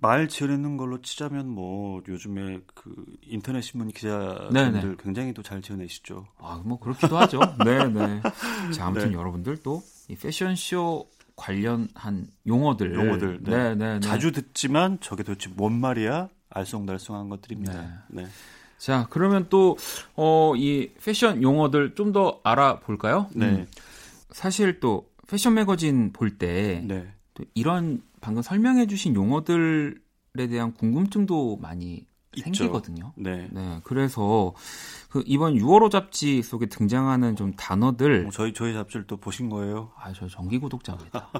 그말 0.00 0.28
지어내는 0.28 0.76
걸로 0.76 1.00
치자면 1.00 1.48
뭐 1.48 2.02
요즘에 2.06 2.60
그 2.74 2.94
인터넷 3.22 3.62
신문 3.62 3.88
기자분들 3.88 4.52
네네. 4.52 4.94
굉장히 5.02 5.32
또 5.34 5.42
잘 5.42 5.62
지어내시죠 5.62 6.26
아, 6.38 6.60
뭐 6.64 6.78
그렇기도 6.78 7.16
하죠. 7.18 7.40
네, 7.64 7.88
네. 7.88 8.20
자, 8.74 8.86
아무튼 8.86 9.08
네. 9.10 9.14
여러분들 9.14 9.56
또 9.58 9.82
이 10.08 10.16
패션쇼 10.16 11.08
관련한 11.36 12.26
용어들, 12.46 12.94
용어들, 12.94 13.38
네. 13.42 13.50
네, 13.50 13.74
네, 13.76 13.94
네. 13.94 14.00
자주 14.00 14.32
듣지만 14.32 14.98
저게 15.00 15.22
도대체 15.22 15.48
뭔 15.54 15.72
말이야 15.80 16.28
알쏭달쏭한 16.50 17.30
것들입니다 17.30 18.04
네. 18.08 18.26
자, 18.76 19.06
그러면 19.10 19.46
또, 19.50 19.76
어, 20.16 20.54
이 20.56 20.90
패션 21.04 21.42
용어들 21.42 21.94
좀 21.94 22.12
더 22.12 22.40
알아볼까요? 22.42 23.28
네. 23.34 23.46
음, 23.46 23.66
사실 24.32 24.80
또 24.80 25.08
패션 25.28 25.54
매거진 25.54 26.12
볼때 26.12 26.82
네. 26.84 27.06
또 27.34 27.44
이런 27.54 28.02
방금 28.20 28.42
설명해 28.42 28.86
주신 28.86 29.14
용어들에 29.14 30.46
대한 30.48 30.74
궁금증도 30.74 31.58
많이 31.60 32.06
있죠. 32.36 32.44
생기거든요. 32.44 33.12
네. 33.16 33.48
네, 33.50 33.80
그래서 33.82 34.54
그 35.08 35.22
이번 35.26 35.54
6월호 35.54 35.90
잡지 35.90 36.42
속에 36.42 36.66
등장하는 36.66 37.34
좀 37.34 37.54
단어들, 37.54 38.22
뭐 38.22 38.30
저희 38.30 38.52
저희 38.52 38.72
잡지를 38.72 39.06
또 39.06 39.16
보신 39.16 39.48
거예요? 39.48 39.90
아, 39.98 40.12
저 40.12 40.28
정기 40.28 40.58
구독자입니다. 40.58 41.30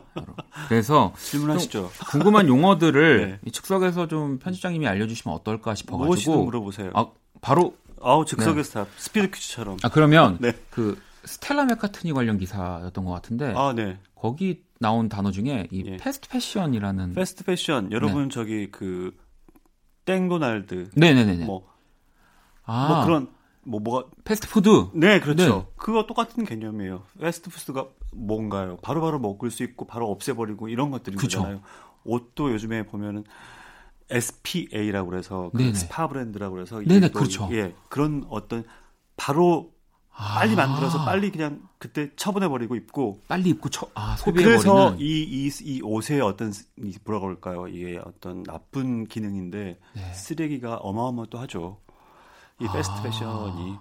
그래서 0.69 1.13
질문하시죠. 1.17 1.91
궁금한 2.11 2.49
용어들을 2.49 3.31
네. 3.31 3.39
이 3.45 3.53
즉석에서 3.53 4.09
좀 4.09 4.39
편집장님이 4.39 4.89
알려 4.89 5.07
주시면 5.07 5.35
어떨까 5.37 5.71
무엇이든 5.71 5.77
싶어 5.77 5.99
가지고 5.99 6.45
물어보세요. 6.45 6.91
아 6.95 7.07
바로 7.41 7.77
아우 8.03 8.25
즉석의 8.25 8.65
stop 8.65 8.89
스피드 8.97 9.31
퀴즈처럼. 9.31 9.77
아 9.83 9.89
그러면 9.91 10.39
네. 10.41 10.53
그 10.71 10.99
스텔라 11.25 11.65
맥카트니 11.67 12.13
관련 12.13 12.39
기사였던 12.39 13.05
것 13.05 13.11
같은데 13.13 13.53
아 13.57 13.73
네. 13.75 13.99
거기 14.15 14.63
나온 14.79 15.09
단어 15.09 15.31
중에 15.31 15.69
이 15.71 15.85
예. 15.87 15.97
fast 15.97 16.29
fashion이라는 16.29 17.13
fast 17.15 17.45
fashion 17.45 17.93
여러분 17.93 18.31
저기 18.31 18.71
그 18.71 19.17
땡도날드 20.07 20.91
네네네네 20.95 21.45
뭐, 21.45 21.69
아 22.65 22.89
뭐 22.89 23.05
그런 23.05 23.29
뭐 23.63 23.79
뭐가 23.81 24.09
패스트푸드 24.25 24.89
네 24.95 25.21
그렇죠. 25.21 25.45
네. 25.59 25.67
그거 25.77 26.07
똑같은 26.07 26.45
개념이에요. 26.45 27.05
패스트푸드가 27.21 27.89
뭔가요? 28.13 28.79
바로바로 28.79 29.19
먹을 29.19 29.51
수 29.51 29.63
있고 29.63 29.87
바로 29.87 30.11
없애버리고 30.11 30.69
이런 30.69 30.91
것들인 30.91 31.19
그쵸. 31.19 31.41
거잖아요. 31.41 31.61
옷도 32.05 32.53
요즘에 32.53 32.85
보면은 32.87 33.25
SPA라고 34.09 35.11
그래서 35.11 35.51
그. 35.55 35.75
스파 35.75 36.09
브랜드라고 36.09 36.55
그래서 36.55 36.81
네네, 36.81 37.11
또 37.11 37.19
그렇죠. 37.19 37.49
예 37.53 37.75
그런 37.89 38.25
어떤 38.31 38.65
바로 39.17 39.73
빨리 40.13 40.53
아, 40.53 40.57
만들어서 40.67 41.05
빨리 41.05 41.31
그냥 41.31 41.63
그때 41.79 42.11
처분해버리고 42.15 42.75
입고 42.77 43.21
빨리 43.29 43.51
입고 43.51 43.71
처, 43.71 43.89
아 43.95 44.17
그래서 44.25 44.61
소비해버리는 44.61 45.01
이, 45.01 45.23
이, 45.23 45.51
이 45.63 45.81
옷의 45.83 46.21
어떤 46.21 46.53
뭐라고 47.05 47.29
할까요? 47.29 47.69
이게 47.69 47.99
어떤 48.05 48.43
나쁜 48.43 49.07
기능인데 49.07 49.79
네. 49.95 50.13
쓰레기가 50.13 50.77
어마어마또 50.77 51.39
하죠. 51.39 51.79
이 52.61 52.67
아. 52.67 52.73
fast 52.73 53.03
fashion이 53.03 53.79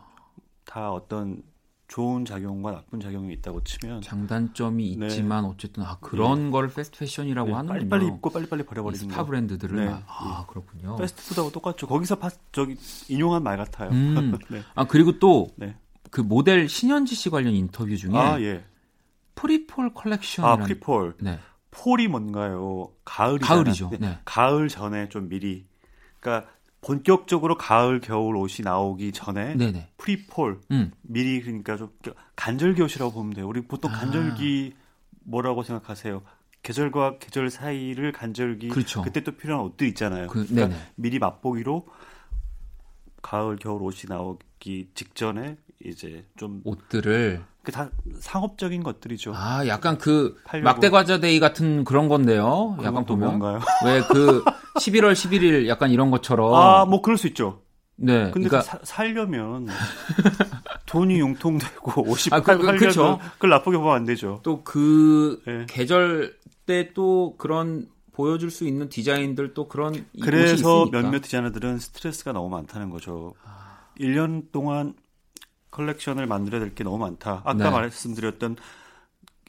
다 0.66 0.92
어떤 0.92 1.42
좋은 1.90 2.24
작용과 2.24 2.72
나쁜 2.72 3.00
작용이 3.00 3.34
있다고 3.34 3.64
치면 3.64 4.02
장단점이 4.04 4.96
네. 4.98 5.08
있지만 5.08 5.44
어쨌든 5.44 5.84
아 5.84 5.98
그런 6.00 6.52
거를 6.52 6.70
fast 6.72 7.00
fashion이라고 7.00 7.50
네, 7.50 7.54
하는군요. 7.56 7.90
빨리빨리 7.90 8.08
입고 8.16 8.30
빨리빨리 8.30 8.62
이 8.62 8.66
버려버리는 8.66 9.08
거. 9.08 9.26
브랜드들을 9.26 9.76
네. 9.86 9.90
막- 9.90 10.04
아 10.08 10.46
그렇군요. 10.48 10.96
패스트푸드하고 10.98 11.52
똑같죠. 11.52 11.88
거기서 11.88 12.16
파, 12.20 12.30
저기 12.52 12.78
인용한 13.10 13.42
말 13.44 13.58
같아요. 13.58 13.90
음. 13.90 14.38
네. 14.50 14.62
아 14.76 14.86
그리고 14.86 15.18
또 15.18 15.48
그 16.10 16.22
네. 16.22 16.28
모델 16.28 16.70
신현지 16.70 17.16
씨 17.16 17.30
관련 17.30 17.54
인터뷰 17.54 17.96
중에 17.96 18.16
아 18.16 18.40
예. 18.42 18.64
pre-fall 19.36 19.88
아 19.88 19.94
컬렉션이라는 19.94 20.64
pre-fall. 20.66 21.16
네. 21.22 21.40
fall이 21.72 22.08
뭔가요? 22.08 22.92
가을이잖아요. 23.06 23.64
가을이죠. 23.64 23.92
네. 24.00 24.20
가을 24.26 24.68
전에 24.68 25.10
좀 25.10 25.30
미리. 25.30 25.66
그러니까 26.20 26.50
본격적으로 26.82 27.58
가을 27.58 28.00
겨울 28.00 28.36
옷이 28.38 28.64
나오기 28.64 29.12
전에 29.12 29.56
네네. 29.56 29.90
pre-fall 29.98 30.62
음. 30.72 30.92
미리 31.02 31.42
그러니까 31.42 31.78
좀 31.78 31.90
간절기 32.36 32.82
옷이라고 32.82 33.12
보면 33.12 33.34
돼요. 33.34 33.48
우리 33.48 33.62
보통 33.62 33.92
아. 33.92 33.96
간절기 33.96 34.74
뭐라고 35.24 35.64
생각하세요? 35.64 36.22
계절과 36.64 37.20
계절 37.20 37.50
사이를 37.50 38.12
간절기 38.12 38.70
그렇죠. 38.70 39.04
때또 39.04 39.34
필요한 39.34 39.64
옷들 39.66 39.88
있잖아요. 39.90 40.28
그, 40.28 40.46
그러니까 40.46 40.68
네네. 40.68 40.92
미리 40.96 41.20
맛보기로 41.20 41.88
가을 43.30 43.58
겨울 43.58 43.84
옷이 43.84 44.04
나오기 44.10 44.90
직전에 44.96 45.58
이제 45.86 46.26
좀 46.36 46.62
옷들을 46.64 47.42
그다 47.64 47.92
상업적인 48.20 48.82
것들이죠. 48.82 49.34
아 49.36 49.68
약간 49.68 49.98
그 50.00 50.36
팔려고. 50.46 50.66
막대 50.66 50.90
과자 50.90 51.20
day 51.20 51.40
같은 51.40 51.84
그런 51.84 52.08
건데요. 52.08 52.78
약간 52.84 53.06
또 53.06 53.16
보면? 53.18 53.40
왜 53.86 54.02
그 54.10 54.44
11월 54.80 55.14
11일 55.14 55.68
약간 55.68 55.92
이런 55.92 56.10
것처럼 56.10 56.54
아, 56.56 56.86
뭐 56.86 57.02
그럴 57.04 57.18
수 57.18 57.28
있죠. 57.28 57.62
네. 57.98 58.32
근데 58.32 58.48
그러니까 58.50 58.62
사, 58.62 58.80
살려면 58.84 59.68
돈이 60.88 61.20
융통되고 61.20 62.02
58 62.10 62.40
아, 62.40 62.42
그- 62.44 62.58
그- 62.58 62.78
그쵸. 62.78 63.20
그걸 63.36 63.50
나쁘게 63.52 63.78
보면 63.78 63.94
안 63.96 64.06
되죠. 64.06 64.40
또그 64.44 65.44
예. 65.48 65.66
계절 65.70 66.36
때 66.66 66.92
또 66.96 67.36
그런 67.38 67.88
보여줄 68.20 68.52
수 68.52 68.68
있는 68.68 68.90
디자인들 68.90 69.54
또 69.54 69.70
그런 69.70 70.06
그래서 70.22 70.82
있으니까. 70.84 71.02
몇몇 71.02 71.20
디자이너들은 71.22 71.80
스트레스가 71.80 72.34
너무 72.34 72.50
많다는 72.50 72.90
거죠. 72.90 73.34
아. 73.46 73.88
1년 73.98 74.52
동안 74.52 74.94
컬렉션을 75.72 76.28
만들어야 76.28 76.60
될 76.60 76.76
게 76.76 76.84
너무 76.84 76.98
많다. 76.98 77.42
아까 77.46 77.54
네. 77.54 77.70
말씀드렸던 77.70 78.58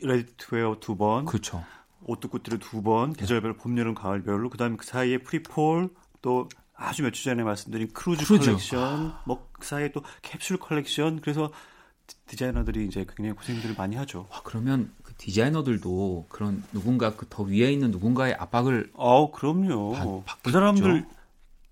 ready-to-wear 0.03 0.77
두 0.79 0.97
번, 0.97 1.25
그렇죠. 1.25 1.65
haute 2.05 2.22
couture를 2.22 2.61
두 2.61 2.81
번, 2.83 3.13
계절별로 3.13 3.57
봄, 3.57 3.77
여름, 3.77 3.95
가을별로, 3.97 4.49
그다음에 4.51 4.77
그 4.77 4.87
사이에 4.87 5.19
pre-fall, 5.19 5.91
또 6.23 6.49
아주 6.77 7.03
몇주 7.03 7.25
전에 7.25 7.43
말씀드린 7.43 7.89
크루즈, 7.93 8.25
크루즈. 8.25 8.47
컬렉션, 8.51 9.15
뭐 9.27 9.49
그 9.53 9.67
사이에 9.67 9.91
또 9.91 10.03
캡슐 10.23 10.59
컬렉션. 10.59 11.21
그래서 11.23 11.51
디- 12.11 12.17
디자이너들이 12.27 12.87
이제 12.87 13.05
굉장히 13.07 13.33
고생들을 13.37 13.75
많이 13.77 13.95
하죠. 13.97 14.27
와, 14.31 14.41
그러면 14.43 14.93
그 15.05 15.15
디자이너들도 15.15 16.27
그런 16.29 16.63
누군가 16.73 17.15
그 17.15 17.27
더 17.29 17.45
위에 17.45 17.71
있는 17.73 17.91
누군가의 17.93 18.35
압박을 18.35 18.91
어, 18.95 19.31
그럼요. 19.31 20.23
받- 20.27 20.43
그. 20.43 20.51
사람들 20.51 21.07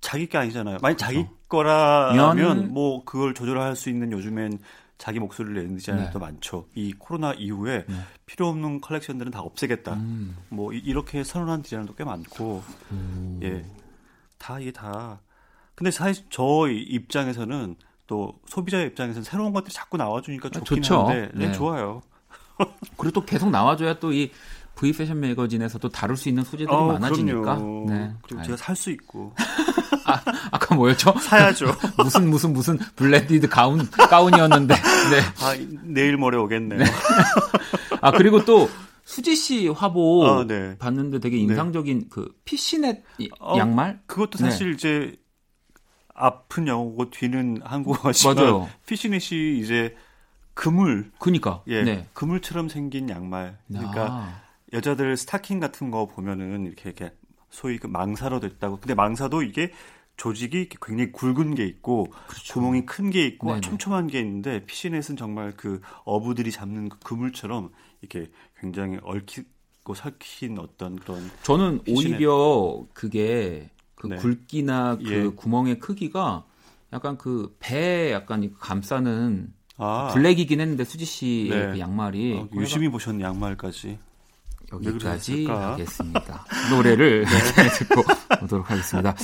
자기 0.01 0.27
게 0.29 0.39
아니잖아요. 0.39 0.79
만약 0.81 0.97
자기 0.97 1.17
그렇죠. 1.25 1.35
거라면 1.49 2.37
면- 2.37 2.73
뭐 2.73 3.05
그걸 3.05 3.35
조절할 3.35 3.75
수 3.75 3.91
있는 3.91 4.13
요즘엔 4.13 4.59
자기 4.99 5.19
목소리를 5.21 5.61
내는 5.63 5.77
디자이너도 5.79 6.19
네. 6.19 6.25
많죠. 6.25 6.67
이 6.75 6.93
코로나 6.93 7.33
이후에 7.33 7.85
네. 7.89 7.95
필요 8.27 8.49
없는 8.49 8.81
컬렉션들은 8.81 9.31
다 9.33 9.41
없애겠다. 9.41 9.95
음, 9.95 10.37
뭐 10.51 10.73
이- 10.73 10.79
이렇게 10.79 11.23
선언한 11.25 11.63
디자이너도 11.63 11.95
꽤 11.95 12.05
많고 12.05 12.63
음, 12.93 13.41
예. 13.43 13.65
다 14.39 14.59
이게 14.61 14.71
다. 14.73 15.21
근데 15.75 15.91
사실 15.93 16.25
저 16.31 16.69
입장에서는 16.69 17.77
또 18.09 18.35
소비자 18.47 18.81
입장에서는 18.81 19.23
새로운 19.23 19.53
것들이 19.53 19.73
자꾸 19.73 19.97
나와주니까 19.97 20.49
아, 20.49 20.51
좋긴 20.51 20.83
좋죠. 20.83 21.07
한데 21.07 21.31
네, 21.35 21.47
네. 21.47 21.53
좋아요. 21.53 22.03
그리고 22.97 23.13
또 23.21 23.25
계속 23.25 23.51
나와줘야 23.51 24.01
또 24.01 24.11
이 24.13 24.31
V 24.75 24.93
패션 24.93 25.19
매거진에서 25.19 25.79
다룰 25.91 26.17
수 26.17 26.29
있는 26.29 26.45
소재들이 26.45 26.69
어, 26.73 26.87
많아지니까. 26.93 27.41
그럼요. 27.41 27.87
네. 27.91 28.13
그리고 28.23 28.43
제가 28.45 28.57
살 28.57 28.77
수 28.77 28.91
있고 28.93 29.35
아까 30.53 30.75
뭐였죠? 30.77 31.13
사야죠. 31.19 31.67
무슨 31.99 32.31
무슨 32.31 32.53
무슨 32.53 32.79
blended 32.97 33.49
가운 33.49 33.85
가운이었는데. 33.91 34.75
네. 35.11 35.21
아 35.45 35.55
내일 35.83 36.17
모레 36.17 36.37
오겠네요. 36.39 36.81
아 38.01 38.13
그리고 38.13 38.45
또 38.45 38.69
수지 39.05 39.35
씨 39.35 39.67
화보 39.69 40.27
아, 40.29 40.45
네. 40.47 40.77
봤는데 40.79 41.19
되게 41.19 41.39
인상적인 41.39 42.07
그 42.11 42.29
fishnet 42.45 43.03
이- 43.19 43.29
어, 43.41 43.57
양말. 43.57 44.01
그것도 44.07 44.39
네. 44.39 44.45
사실 44.45 44.75
이제 44.75 45.17
앞은 46.19 46.67
영어고 46.69 47.11
뒤는 47.11 47.61
한국어지만 47.65 48.37
맞아요. 48.37 48.69
fishnet이 48.87 49.59
이제 49.61 49.95
그물 50.55 51.11
그니까. 51.19 51.63
예 51.69 51.83
네. 51.83 52.07
그물처럼 52.15 52.69
생긴 52.69 53.09
양말 53.09 53.59
그러니까 53.69 54.07
아, 54.11 54.43
여자들 54.73 55.17
스타킹 55.17 55.61
같은 55.61 55.91
거 55.91 56.07
보면은 56.07 56.67
이렇게 56.67 56.91
이렇게 56.91 57.13
소위 57.51 57.79
그 57.79 57.87
망사로 57.87 58.41
됐다고 58.41 58.79
근데 58.79 58.95
망사도 58.95 59.43
이게 59.43 59.73
조직이 60.17 60.69
굉장히 60.69 61.13
굵은 61.13 61.55
게 61.55 61.65
있고 61.65 62.09
구멍이 62.53 62.87
큰 62.87 63.11
게 63.11 63.25
있고 63.25 63.49
네네. 63.51 63.61
촘촘한 63.61 64.09
게 64.09 64.19
있는데 64.21 64.65
피시넷은 64.67 65.17
정말 65.17 65.53
그 65.57 65.81
어부들이 66.05 66.51
잡는 66.51 66.89
그 66.89 66.99
그물처럼 66.99 67.71
이렇게 68.03 68.31
굉장히 68.61 68.99
얽히고 69.05 69.95
설킨 69.95 70.59
어떤 70.59 70.97
그런 70.97 71.31
저는 71.45 71.85
피시넷. 71.85 72.15
오히려 72.17 72.85
그게 72.95 73.71
그 73.99 74.07
네. 74.07 74.17
굵기나 74.17 74.97
그 74.97 75.13
예. 75.13 75.27
구멍의 75.29 75.79
크기가 75.81 76.45
약간 76.93 77.19
그 77.19 77.55
배에 77.59 78.13
약간 78.13 78.43
이 78.43 78.53
감싸는 78.59 79.53
아 79.77 80.11
블랙이긴 80.15 80.61
했는데 80.61 80.85
수지 80.85 81.05
씨의 81.05 81.51
네. 81.51 81.73
그 81.73 81.79
양말이 81.79 82.39
어, 82.39 82.49
유심히 82.55 82.89
보셨네 82.89 83.23
양말까지 83.23 83.99
여기까지? 84.73 85.47
하겠습니다. 85.47 86.45
노래를 86.71 87.25
듣고 87.79 88.03
오도록 88.43 88.71
하겠습니다. 88.71 89.15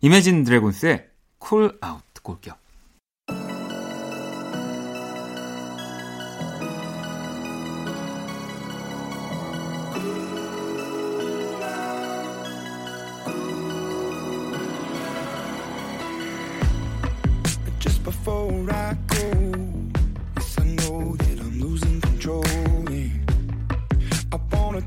이매진 0.00 0.44
드래곤스의 0.44 1.08
쿨 1.38 1.76
아웃 1.80 2.00
듣고 2.14 2.32
올게요. 2.34 2.54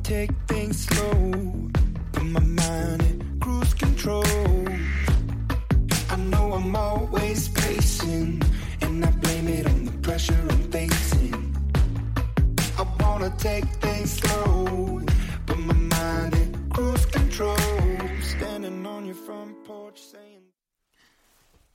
Take 0.08 0.32
things 0.48 0.88
slow, 0.88 1.12
put 2.14 2.24
my 2.24 2.40
mind 2.40 3.02
in 3.04 3.40
cruise 3.42 3.74
control. 3.74 4.24
I 6.10 6.16
know 6.32 6.54
I'm 6.54 6.74
always 6.74 7.50
pacing, 7.50 8.42
and 8.82 9.04
I 9.04 9.12
blame 9.12 9.50
it 9.50 9.66
on 9.68 9.84
the 9.84 9.92
pressure 10.00 10.40
I'm 10.50 10.64
facing. 10.72 11.36
I 12.80 12.84
wanna 13.04 13.32
take 13.38 13.68
things 13.84 14.14
slow, 14.14 15.04
put 15.46 15.60
my 15.60 15.76
mind 15.76 16.34
in 16.36 16.56
cruise 16.70 17.06
control. 17.08 17.60
Standing 18.24 18.86
on 18.88 19.06
your 19.06 19.20
front 19.28 19.60
porch 19.68 20.00
saying. 20.00 20.48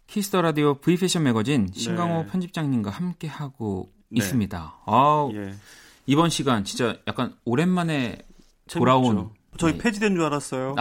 키스터 0.07 0.40
라디오 0.40 0.81
V 0.81 0.97
패션 0.97 1.25
매거진 1.25 1.68
신강호 1.75 2.23
네. 2.23 2.29
편집장님과 2.31 2.90
함께 2.90 3.29
하고 3.29 3.92
네. 4.09 4.21
있습니다. 4.21 4.81
아, 4.87 5.29
예 5.35 5.53
이번 6.07 6.31
시간 6.31 6.65
진짜 6.65 6.97
약간 7.07 7.35
오랜만에 7.45 8.19
돌아온 8.71 9.05
재밌죠. 9.05 9.33
저희 9.59 9.73
네. 9.73 9.79
폐지된 9.79 10.15
줄 10.15 10.25
알았어요. 10.25 10.75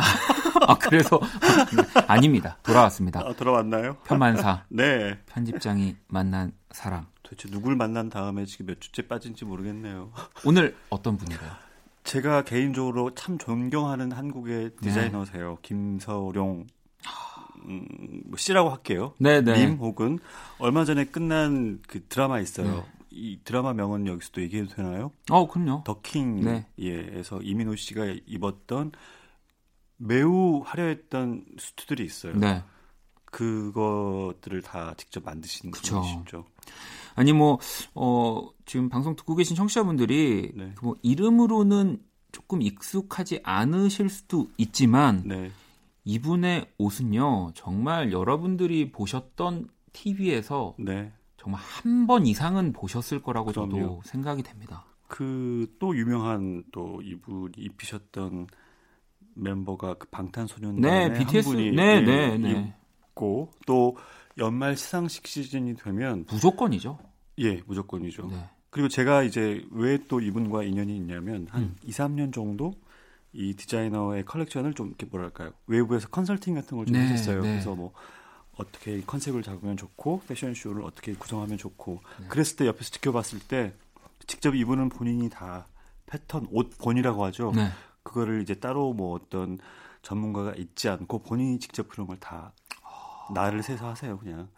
아 0.68 0.78
그래서 0.78 1.20
아닙니다. 2.08 2.58
돌아왔습니다. 2.64 3.20
아, 3.22 3.34
돌아왔나요? 3.34 3.98
편만사 4.06 4.66
네. 4.70 5.18
편집장이 5.28 5.96
만난 6.08 6.54
사람. 6.72 7.06
도대체 7.24 7.50
누굴 7.50 7.76
만난 7.76 8.10
다음에 8.10 8.46
지금 8.46 8.68
몇 8.68 8.82
주째 8.82 9.08
빠진지 9.08 9.46
모르겠네요. 9.46 10.12
오늘 10.46 10.76
어떤 10.90 11.18
분인가요? 11.18 11.52
제가 12.04 12.44
개인적으로 12.44 13.14
참 13.14 13.38
존경하는 13.38 14.12
한국의 14.12 14.72
네. 14.82 14.88
디자이너세요. 14.88 15.58
김서룡 15.62 16.66
음, 17.66 17.86
뭐 18.26 18.38
씨라고 18.38 18.70
할게요. 18.72 19.14
네네. 19.20 19.54
님 19.68 19.78
혹은 19.78 20.18
얼마 20.58 20.84
전에 20.84 21.06
끝난 21.06 21.80
그 21.88 22.04
드라마 22.08 22.40
있어요. 22.40 22.68
네. 22.72 22.84
이 23.12 23.40
드라마 23.44 23.74
명언 23.74 24.08
여기서도 24.08 24.42
얘기해도 24.42 24.76
되나요? 24.76 25.12
어, 25.30 25.48
그럼요. 25.48 25.84
더킹 25.84 26.42
네. 26.42 26.68
예에서 26.80 27.42
이민호 27.42 27.76
씨가 27.76 28.06
입었던 28.26 28.94
매우 29.98 30.62
화려했던 30.66 31.46
수트들이 31.58 32.04
있어요. 32.06 32.36
네. 32.36 32.64
그것들을 33.26 34.62
다 34.62 34.94
직접 34.98 35.24
만드신 35.24 35.72
그쵸. 35.72 36.02
분이시죠. 36.02 36.46
아니 37.16 37.34
뭐 37.34 37.60
어, 37.94 38.50
지금 38.66 38.90
방송 38.90 39.16
듣고 39.16 39.36
계신 39.36 39.56
청취자분들이 39.56 40.52
네. 40.56 40.74
그뭐 40.76 40.96
이름으로는 41.02 42.02
조금 42.32 42.62
익숙하지 42.62 43.42
않으실 43.44 44.10
수도 44.10 44.48
있지만 44.58 45.24
네. 45.26 45.52
이분의 46.06 46.72
옷은요 46.78 47.52
정말 47.54 48.12
여러분들이 48.12 48.92
보셨던 48.92 49.70
TV에서 49.94 50.76
네. 50.80 51.12
정말 51.42 51.60
한 51.62 52.06
번 52.06 52.28
이상은 52.28 52.72
보셨을 52.72 53.22
거라고 53.22 53.52
저도 53.52 53.70
그럼요. 53.70 54.02
생각이 54.06 54.44
됩니다. 54.44 54.86
그 55.08 55.68
또 55.80 55.98
유명한 55.98 56.64
또 56.72 57.02
이분이 57.02 57.54
입히셨던 57.58 58.46
멤버가 59.34 59.96
그 59.96 60.08
방탄소년단의 60.10 61.10
네, 61.10 61.18
BTS. 61.20 61.48
한 61.50 61.56
분이 61.56 61.72
네, 61.72 61.84
예, 61.98 62.02
네, 62.02 62.38
네. 62.38 62.76
입고 63.10 63.52
또 63.66 63.98
연말 64.38 64.76
시상식 64.78 65.26
시즌이 65.28 65.76
되면 65.76 66.26
무조건이죠. 66.30 67.00
예 67.40 67.62
무조건이죠. 67.66 68.28
네. 68.28 68.50
그리고 68.70 68.88
제가 68.88 69.24
이제 69.24 69.66
왜 69.72 69.98
또 70.08 70.20
이분과 70.22 70.64
인연이 70.64 70.96
있냐면 70.96 71.48
한 71.50 71.64
음. 71.64 71.76
2, 71.84 71.92
3년 71.92 72.32
정도 72.34 72.74
이 73.34 73.54
디자이너의 73.56 74.26
컬렉션을 74.26 74.74
좀 74.74 74.88
이렇게 74.90 75.06
뭐랄까요 75.08 75.52
외부에서 75.68 76.08
컨설팅 76.10 76.54
같은 76.54 76.78
걸좀 76.78 76.94
네, 76.94 77.00
했었어요. 77.08 77.42
네. 77.42 77.50
그래서 77.54 77.74
뭐 77.76 77.94
어떻게 78.62 79.02
컨셉을 79.02 79.44
잡으면 79.44 79.78
좋고 79.78 80.24
패션쇼를 80.28 80.84
어떻게 80.84 81.14
구성하면 81.14 81.58
좋고 81.58 82.02
네. 82.22 82.28
그랬을 82.28 82.56
때 82.58 82.68
옆에서 82.68 82.90
지켜봤을 82.92 83.40
때 83.48 83.74
직접 84.28 84.56
이분은 84.56 84.90
본인이 84.90 85.30
다 85.30 85.68
패턴 86.06 86.48
옷 86.52 86.78
본이라고 86.78 87.26
하죠. 87.26 87.52
네. 87.56 87.70
그거를 88.04 88.42
이제 88.42 88.56
따로 88.56 88.94
뭐 88.94 89.14
어떤 89.16 89.58
전문가가 90.02 90.54
있지 90.56 90.90
않고 90.90 91.20
본인이 91.20 91.60
직접 91.60 91.88
그런 91.88 92.08
걸 92.08 92.18
다 92.20 92.54
나를 93.34 93.64
새서 93.64 93.88
하세요 93.90 94.18
그냥. 94.18 94.50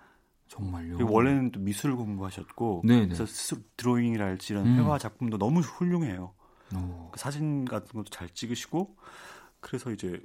정말요. 0.47 0.97
원래는 1.09 1.51
또 1.51 1.59
미술 1.59 1.95
공부하셨고 1.95 2.83
네네. 2.85 3.05
그래서 3.05 3.25
스스로 3.25 3.61
드로잉이랄지 3.75 4.53
이런 4.53 4.67
음. 4.67 4.77
회화 4.77 4.97
작품도 4.99 5.37
너무 5.39 5.61
훌륭해요. 5.61 6.33
오. 6.75 7.09
그 7.11 7.19
사진 7.19 7.65
같은 7.65 7.91
것도 7.93 8.09
잘 8.11 8.29
찍으시고 8.29 8.95
그래서 9.59 9.91
이제 9.91 10.21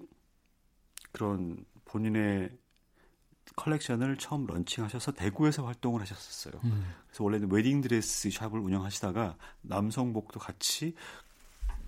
그런 1.12 1.64
본인의 1.86 2.50
컬렉션을 3.56 4.16
처음 4.18 4.46
런칭하셔서 4.46 5.12
대구에서 5.12 5.64
활동을 5.64 6.00
하셨었어요. 6.00 6.60
음. 6.64 6.94
그래서 7.06 7.24
원래는 7.24 7.50
웨딩 7.50 7.80
드레스 7.80 8.30
샵을 8.30 8.58
운영하시다가 8.60 9.36
남성복도 9.62 10.40
같이 10.40 10.94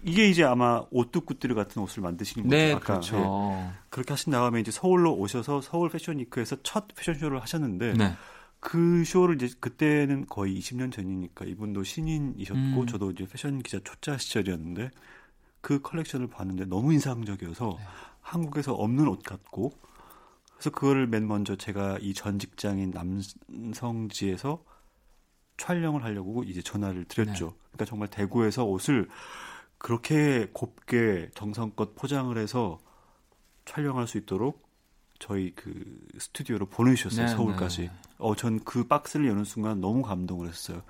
이게 0.02 0.28
이제 0.28 0.44
아마 0.44 0.84
haute 0.90 1.17
couture 1.17 1.54
같은 1.54 1.82
옷을 1.82 2.02
만드시는 2.02 2.48
거죠. 2.48 2.56
네, 2.56 2.72
아까 2.72 2.84
그렇죠. 2.84 3.16
예. 3.16 3.72
그렇게 3.90 4.12
하신 4.12 4.32
다음에 4.32 4.60
이제 4.60 4.70
서울로 4.70 5.14
오셔서 5.14 5.60
서울 5.60 5.90
패션위크에서 5.90 6.56
첫 6.62 6.86
패션쇼를 6.94 7.40
하셨는데 7.42 7.94
네. 7.94 8.14
그 8.60 9.04
쇼를 9.04 9.40
이제 9.42 9.54
그때는 9.60 10.26
거의 10.26 10.58
20년 10.58 10.92
전이니까 10.92 11.44
이분도 11.46 11.84
신인이셨고 11.84 12.60
음. 12.60 12.86
저도 12.86 13.10
이제 13.10 13.26
패션 13.30 13.62
기자 13.62 13.78
초짜 13.84 14.16
시절이었는데 14.16 14.90
그 15.60 15.80
컬렉션을 15.80 16.28
봤는데 16.28 16.64
너무 16.66 16.92
인상적이어서 16.92 17.76
네. 17.78 17.84
한국에서 18.22 18.72
없는 18.74 19.06
옷 19.08 19.22
같고 19.22 19.72
그래서 20.60 20.70
그거를 20.70 21.06
맨 21.06 21.26
먼저 21.26 21.56
제가 21.56 21.98
이 22.00 22.12
전 22.14 22.38
직장인 22.38 22.92
남성지에서 22.92 24.62
촬영을 25.56 26.04
하려고 26.04 26.42
이제 26.44 26.60
전화를 26.62 27.04
드렸죠. 27.06 27.46
네. 27.46 27.52
그러니까 27.72 27.84
정말 27.86 28.08
대구에서 28.08 28.64
옷을 28.64 29.08
그렇게 29.78 30.48
곱게 30.52 31.30
정성껏 31.34 31.94
포장을 31.94 32.36
해서 32.36 32.78
촬영할 33.64 34.06
수 34.06 34.18
있도록 34.18 34.68
저희 35.18 35.54
그 35.54 35.72
스튜디오로 36.18 36.66
보내주셨어요 36.66 37.26
네, 37.26 37.32
서울까지. 37.34 37.80
네. 37.82 37.90
어, 38.18 38.34
전 38.36 38.60
그 38.64 38.86
박스를 38.86 39.26
여는 39.28 39.44
순간 39.44 39.80
너무 39.80 40.02
감동을 40.02 40.48
했어요. 40.48 40.82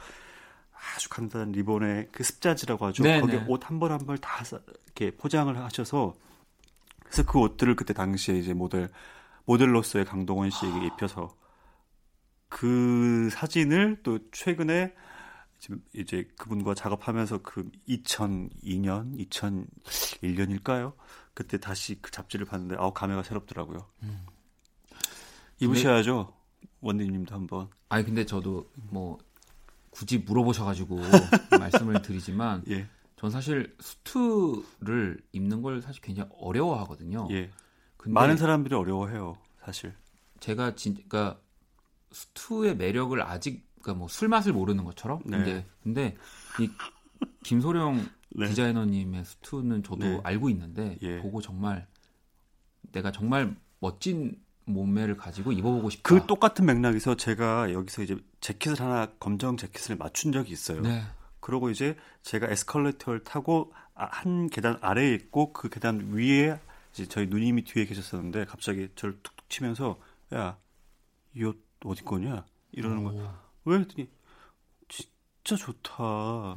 아주 0.96 1.08
간단한 1.10 1.52
리본에 1.52 2.08
그 2.10 2.24
습자지라고 2.24 2.86
하죠. 2.86 3.02
네, 3.04 3.20
거기에 3.20 3.40
네. 3.40 3.44
옷한 3.48 3.78
벌 3.78 3.92
한 3.92 4.04
벌 4.06 4.18
다 4.18 4.42
이렇게 4.86 5.16
포장을 5.16 5.56
하셔서 5.56 6.14
그래서 7.04 7.24
그 7.24 7.38
옷들을 7.38 7.76
그때 7.76 7.92
당시에 7.92 8.36
이제 8.38 8.52
모델 8.54 8.88
모델로서의 9.44 10.04
강동원 10.04 10.50
씨에게 10.50 10.86
입혀서 10.86 11.36
그 12.48 13.28
사진을 13.30 14.02
또 14.02 14.18
최근에 14.32 14.94
지금 15.58 15.82
이제 15.94 16.28
그분과 16.38 16.74
작업하면서 16.74 17.38
그 17.42 17.70
2002년, 17.88 19.14
2001년일까요? 19.30 20.94
그때 21.34 21.58
다시 21.58 22.00
그 22.00 22.10
잡지를 22.10 22.46
봤는데 22.46 22.76
아우 22.78 22.92
감회가 22.92 23.22
새롭더라고요. 23.22 23.86
음. 24.02 24.26
입으셔야죠. 25.60 26.34
원디님도 26.80 27.34
한번. 27.34 27.68
아니 27.90 28.04
근데 28.04 28.24
저도 28.24 28.70
뭐 28.90 29.18
굳이 29.90 30.18
물어보셔가지고 30.18 30.96
말씀을 31.60 32.00
드리지만 32.02 32.64
예, 32.70 32.88
전 33.16 33.30
사실 33.30 33.76
수트를 33.80 35.20
입는 35.32 35.60
걸 35.60 35.82
사실 35.82 36.00
굉장히 36.00 36.30
어려워하거든요. 36.38 37.28
예. 37.32 37.50
많은 38.08 38.36
사람들이 38.36 38.74
어려워해요, 38.74 39.36
사실. 39.64 39.94
제가 40.40 40.74
진짜 40.74 41.02
그러니까 41.08 41.40
수트의 42.12 42.76
매력을 42.76 43.20
아직 43.22 43.66
그러니까 43.82 43.98
뭐 43.98 44.08
술 44.08 44.28
맛을 44.28 44.52
모르는 44.52 44.84
것처럼 44.84 45.20
네. 45.24 45.36
근데 45.38 45.66
근데 45.82 46.16
이 46.60 46.70
김소령 47.44 48.06
네. 48.36 48.46
디자이너님의 48.48 49.24
수트는 49.24 49.82
저도 49.82 50.06
네. 50.06 50.20
알고 50.22 50.48
있는데 50.50 50.98
예. 51.02 51.20
보고 51.20 51.40
정말 51.40 51.86
내가 52.92 53.10
정말 53.12 53.54
멋진 53.80 54.40
몸매를 54.66 55.16
가지고 55.16 55.52
입어보고 55.52 55.90
싶다. 55.90 56.08
그 56.08 56.26
똑같은 56.26 56.64
맥락에서 56.66 57.16
제가 57.16 57.72
여기서 57.72 58.02
이제 58.02 58.16
재킷을 58.40 58.80
하나 58.80 59.10
검정 59.18 59.56
재킷을 59.56 59.96
맞춘 59.96 60.30
적이 60.32 60.52
있어요. 60.52 60.80
네. 60.80 61.02
그러고 61.40 61.70
이제 61.70 61.96
제가 62.22 62.46
에스컬레이터를 62.50 63.24
타고 63.24 63.72
아- 63.94 64.08
한 64.10 64.48
계단 64.48 64.78
아래에 64.80 65.14
있고 65.14 65.52
그 65.52 65.68
계단 65.68 66.12
위에 66.12 66.60
이제 66.92 67.06
저희 67.06 67.26
누님이 67.26 67.64
뒤에 67.64 67.84
계셨었는데 67.86 68.44
갑자기 68.46 68.88
저를 68.94 69.14
툭툭 69.22 69.48
치면서 69.48 69.98
야, 70.34 70.58
이 71.34 71.44
옷 71.44 71.62
어디 71.84 72.02
거냐? 72.04 72.44
이러는 72.72 73.04
거야. 73.04 73.22
오. 73.64 73.70
왜? 73.70 73.78
했더니 73.80 74.08
진짜 74.88 75.56
좋다. 75.56 76.56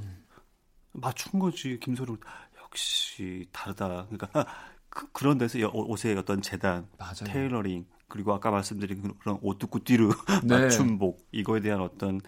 맞춘 0.91 1.39
거지 1.39 1.79
김소룡. 1.79 2.17
역시 2.61 3.47
다르다. 3.51 4.07
그러니까 4.09 4.45
그, 4.89 5.23
런 5.23 5.37
데서 5.37 5.59
여- 5.61 5.69
옷의 5.73 6.15
어떤 6.17 6.41
재단, 6.41 6.87
맞아요. 6.99 7.13
테일러링 7.25 7.85
그리고 8.07 8.33
아까 8.33 8.51
말씀드린 8.51 9.01
그- 9.01 9.17
그런 9.19 9.39
오뚜꾸띠르 9.41 10.09
네. 10.45 10.59
맞춤복 10.63 11.27
이거에 11.31 11.61
대한 11.61 11.81
어떤 11.81 12.19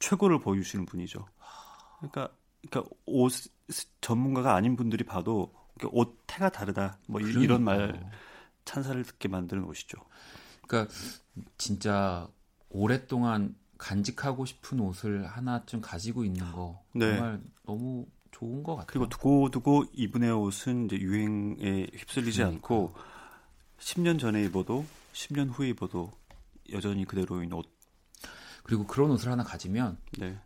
최고를 0.00 0.38
보여주시는 0.40 0.84
분이죠. 0.86 1.26
그러니까 1.98 2.28
그러니까 2.68 2.90
옷 3.06 3.32
전문가가 4.00 4.54
아닌 4.54 4.76
분들이 4.76 5.04
봐도 5.04 5.54
옷 5.90 6.22
태가 6.26 6.50
다르다. 6.50 6.98
뭐 7.08 7.20
이- 7.20 7.24
이런 7.24 7.62
말. 7.62 8.10
찬사를 8.64 9.02
듣게 9.04 9.28
만드는 9.28 9.64
옷이죠. 9.64 9.98
그러니까 10.66 10.92
진짜 11.58 12.26
오랫동안 12.70 13.54
간직하고 13.76 14.46
싶은 14.46 14.80
옷을 14.80 15.26
하나쯤 15.26 15.80
가지고 15.82 16.24
있는 16.24 16.50
거 16.52 16.82
네. 16.94 17.16
정말 17.16 17.42
너무 17.66 18.06
좋은 18.30 18.62
것 18.62 18.72
같아요. 18.76 18.86
그리고 18.86 19.08
두고 19.08 19.50
두고 19.50 19.84
이분의 19.92 20.30
옷은 20.32 20.86
이제 20.86 20.96
유행에 20.96 21.88
휩쓸리지 21.94 22.38
그러니까. 22.38 22.56
않고 22.56 22.94
10년 23.78 24.18
전에 24.18 24.42
입어도 24.44 24.86
10년 25.12 25.50
후에 25.52 25.68
입어도 25.68 26.10
여전히 26.72 27.04
그대로인 27.04 27.52
옷. 27.52 27.66
그리고 28.62 28.86
그런 28.86 29.10
옷을 29.10 29.30
하나 29.30 29.44
가지면 29.44 29.98
네. 30.18 30.38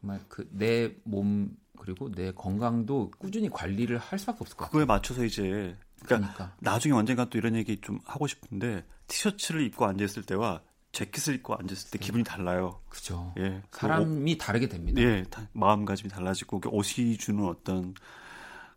정말 0.00 0.20
그 0.28 0.48
내 0.52 0.94
몸 1.04 1.56
그리고 1.78 2.10
내 2.10 2.32
건강도 2.32 3.10
꾸준히 3.18 3.48
관리를 3.50 3.98
할 3.98 4.18
수밖에 4.18 4.38
없을 4.40 4.56
것 4.56 4.64
같아요. 4.64 4.70
그거에 4.72 4.84
맞춰서 4.84 5.24
이제 5.24 5.76
그러니까 6.04 6.32
그러니까 6.34 6.56
나중에 6.60 6.94
언젠가 6.94 7.24
또 7.26 7.38
이런 7.38 7.54
얘기 7.56 7.80
좀 7.80 7.98
하고 8.04 8.26
싶은데 8.26 8.84
티셔츠를 9.08 9.62
입고 9.62 9.84
앉아 9.86 10.04
있을 10.04 10.22
때와 10.22 10.62
재킷을 10.92 11.34
입고 11.34 11.54
앉아 11.54 11.72
있을 11.72 11.90
때 11.90 11.98
기분이 11.98 12.22
달라요. 12.24 12.80
그죠. 12.88 13.34
예. 13.38 13.62
그 13.70 13.80
사람이 13.80 14.38
다르게 14.38 14.68
됩니다. 14.68 15.00
예, 15.02 15.24
다- 15.28 15.46
마음가짐이 15.52 16.08
달라지고 16.08 16.60
그 16.60 16.68
옷이 16.70 17.16
주는 17.18 17.44
어떤 17.46 17.94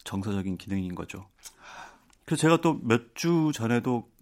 정서적인 0.04 0.58
기능인 0.58 0.96
거죠. 0.96 1.28
그래서 2.26 2.42
제가 2.42 2.62
또 2.62 2.80
몇 2.84 3.14
주 3.16 3.52
전에도 3.54 4.10
음, 4.10 4.17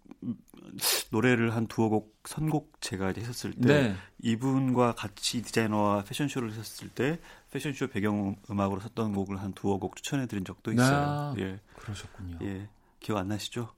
노래를 1.11 1.55
한 1.55 1.67
두어 1.67 1.89
곡 1.89 2.15
선곡 2.25 2.81
제가 2.81 3.11
이제 3.11 3.21
했었을 3.21 3.53
때 3.53 3.59
네. 3.67 3.95
이분과 4.21 4.95
같이 4.95 5.41
디자이너와 5.41 6.03
패션쇼를 6.03 6.51
했었을 6.51 6.89
때 6.89 7.19
패션쇼 7.51 7.87
배경 7.87 8.35
음악으로 8.49 8.81
썼던 8.81 9.13
곡을 9.13 9.41
한 9.41 9.53
두어 9.53 9.77
곡 9.77 9.95
추천해 9.95 10.27
드린 10.27 10.43
적도 10.43 10.71
있어요. 10.71 10.97
아. 10.97 11.35
예. 11.37 11.59
그러셨군요. 11.75 12.39
예. 12.41 12.67
기억 12.99 13.17
안 13.17 13.27
나시죠? 13.27 13.73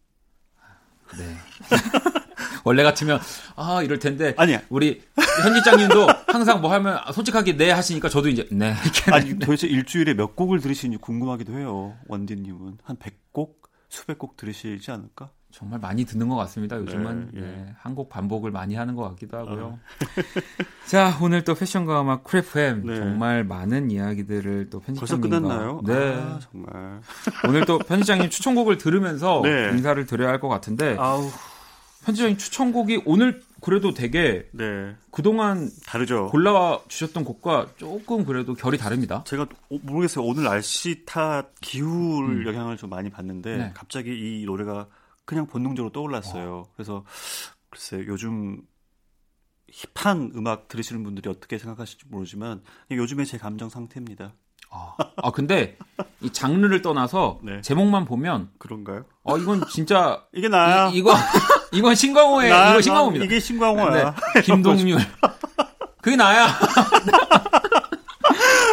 네. 1.18 1.38
원래 2.64 2.84
같으면 2.84 3.20
아 3.56 3.82
이럴 3.82 4.00
텐데 4.00 4.34
아니야. 4.38 4.62
우리 4.70 5.02
현지장님도 5.44 6.08
항상 6.28 6.62
뭐 6.62 6.72
하면 6.74 7.00
솔직하게 7.14 7.56
네 7.56 7.72
하시니까 7.72 8.10
저도 8.10 8.30
이제 8.30 8.48
네 8.52 8.74
아니 9.12 9.38
도대체 9.40 9.68
일주일에 9.68 10.14
몇 10.14 10.36
곡을 10.36 10.60
들으시는지 10.60 10.98
궁금하기도 11.02 11.54
해요. 11.54 11.98
원디님은 12.08 12.80
한 12.84 12.98
100곡, 12.98 13.56
수백 13.90 14.18
곡 14.18 14.36
들으시지 14.36 14.92
않을까? 14.92 15.32
정말 15.52 15.80
많이 15.80 16.06
듣는 16.06 16.28
것 16.30 16.36
같습니다. 16.36 16.78
요즘은 16.78 17.30
네, 17.34 17.42
예. 17.42 17.42
네, 17.46 17.74
한곡 17.80 18.10
반복을 18.10 18.52
많이 18.52 18.76
하는 18.76 18.96
것 18.96 19.04
같기도 19.10 19.38
하고요. 19.38 19.80
자 20.86 21.18
오늘 21.22 21.44
또 21.44 21.56
패션과 21.56 22.02
음악 22.02 22.24
크래프엠 22.24 22.86
네. 22.86 22.96
정말 22.98 23.44
많은 23.44 23.90
이야기들을 23.90 24.70
또 24.70 24.80
벌써 24.82 25.18
편집장님과 25.18 25.40
끝났나요? 25.48 25.82
네 25.86 26.16
아, 26.16 26.40
정말. 26.40 27.02
오늘 27.48 27.66
또 27.66 27.80
편집장님 27.80 28.30
추천곡을 28.30 28.78
들으면서 28.78 29.42
네. 29.44 29.70
인사를 29.72 30.06
드려야 30.06 30.30
할 30.30 30.38
것 30.40 30.48
같은데 30.50 30.96
아우, 31.00 31.28
편집장님 32.06 32.38
추천곡이 32.38 33.02
오늘 33.06 33.42
그래도 33.60 33.94
되게 33.96 34.48
네. 34.52 34.96
그동안 35.10 35.72
다르죠. 35.88 36.28
골라와 36.28 36.82
주셨던 36.88 37.24
곡과 37.24 37.68
조금 37.78 38.24
그래도 38.26 38.54
결이 38.54 38.78
다릅니다. 38.78 39.24
제가 39.26 39.48
오- 39.70 39.80
모르겠어요. 39.82 40.24
오늘 40.24 40.44
날씨 40.44 41.04
탓 41.06 41.48
기후를 41.62 42.42
음. 42.42 42.48
영향을 42.48 42.78
좀 42.78 42.92
많이 42.92 43.10
받는데 43.10 43.58
네. 43.58 43.72
갑자기 43.74 44.12
이 44.42 44.46
노래가 44.46 44.86
그냥 45.28 45.46
본능적으로 45.46 45.92
떠올랐어요. 45.92 46.68
그래서 46.74 47.04
글쎄 47.70 48.04
요즘 48.08 48.62
힙한 49.70 50.32
음악 50.36 50.70
들으시는 50.70 51.04
분들이 51.04 51.30
어떻게 51.30 51.58
생각하실지 51.58 52.06
모르지만 52.08 52.64
요즘에 52.90 53.26
제 53.26 53.38
감정 53.38 53.68
상태입니다. 53.70 54.34
아, 54.70 54.96
아, 55.18 55.32
근데 55.32 55.78
이 56.22 56.32
장르를 56.32 56.82
떠나서 56.82 57.40
네. 57.44 57.62
제목만 57.62 58.06
보면 58.06 58.52
그런가요? 58.58 59.04
어 59.24 59.38
이건 59.38 59.68
진짜 59.68 60.24
이게 60.34 60.48
나야. 60.48 60.90
이, 60.94 61.02
거 61.02 61.14
이건 61.74 61.94
신광호의 61.94 62.50
나, 62.50 62.70
이거 62.70 62.74
나, 62.76 62.82
신광호입니다. 62.82 63.26
이게 63.26 63.40
신광호야. 63.42 64.16
네, 64.34 64.42
김동률. 64.44 64.98
그게 66.02 66.16
나야. 66.16 66.48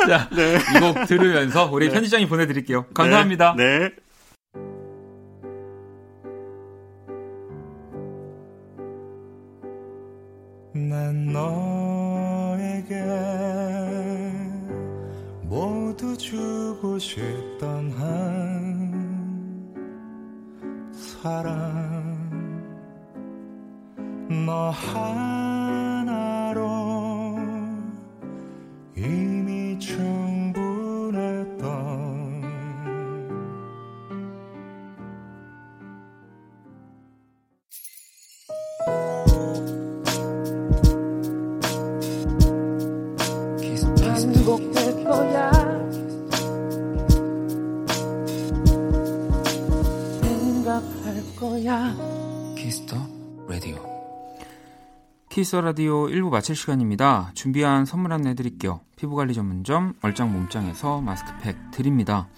자, 0.06 0.28
네. 0.30 0.58
이곡 0.76 1.06
들으면서 1.08 1.68
우리 1.72 1.90
편집장님 1.90 2.28
보내드릴게요. 2.28 2.86
감사합니다. 2.94 3.54
네. 3.56 3.90
난 10.76 11.26
너에게 11.26 13.00
모두 15.42 16.16
주고 16.16 16.98
싶던 16.98 17.92
한 17.92 18.92
사람 20.90 22.18
너하 24.44 25.53
Kiss 55.44 55.56
the 55.56 55.75
Radio 55.75 56.06
1부 56.06 56.30
마칠 56.30 56.56
시간입니다. 56.56 57.30
준비한 57.34 57.84
선물 57.84 58.14
안내 58.14 58.32
드릴게요. 58.32 58.80
피부관리 58.96 59.34
전문점 59.34 59.92
얼짱 60.00 60.32
몸짱에서 60.32 61.02
마스크팩 61.02 61.70
드립니다. 61.70 62.28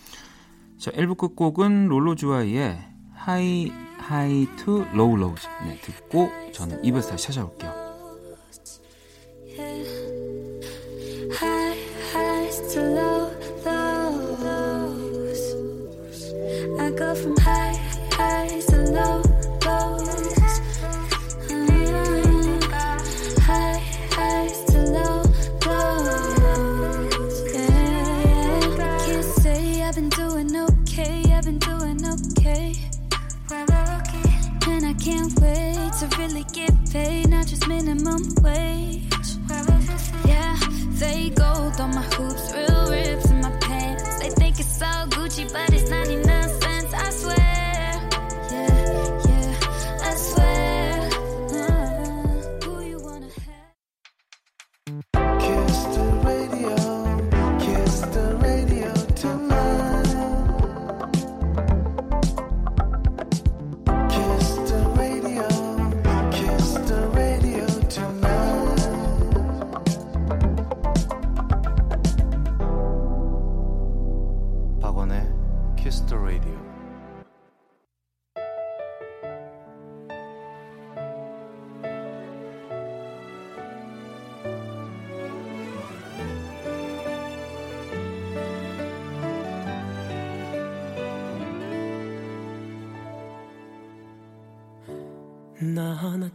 자, 0.77 0.91
1부 0.91 1.17
끝곡은 1.17 1.87
롤로주아이의 1.87 2.81
High 3.15 3.71
Highs 3.99 4.49
to 4.57 4.85
Low 4.93 5.15
Lows 5.15 5.47
네, 5.63 5.79
듣고 5.83 6.33
저는 6.53 6.83
2부에서 6.83 7.11
다시 7.11 7.27
찾아올게요. 7.27 7.76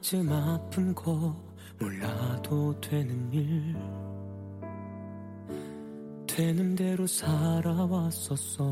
나 0.01 0.07
하나쯤 0.07 0.31
아픈 0.33 0.95
거 0.95 1.35
몰라도 1.79 2.73
되는 2.81 3.31
일. 3.31 3.75
되는 6.27 6.75
대로 6.75 7.05
살아왔었어. 7.05 8.63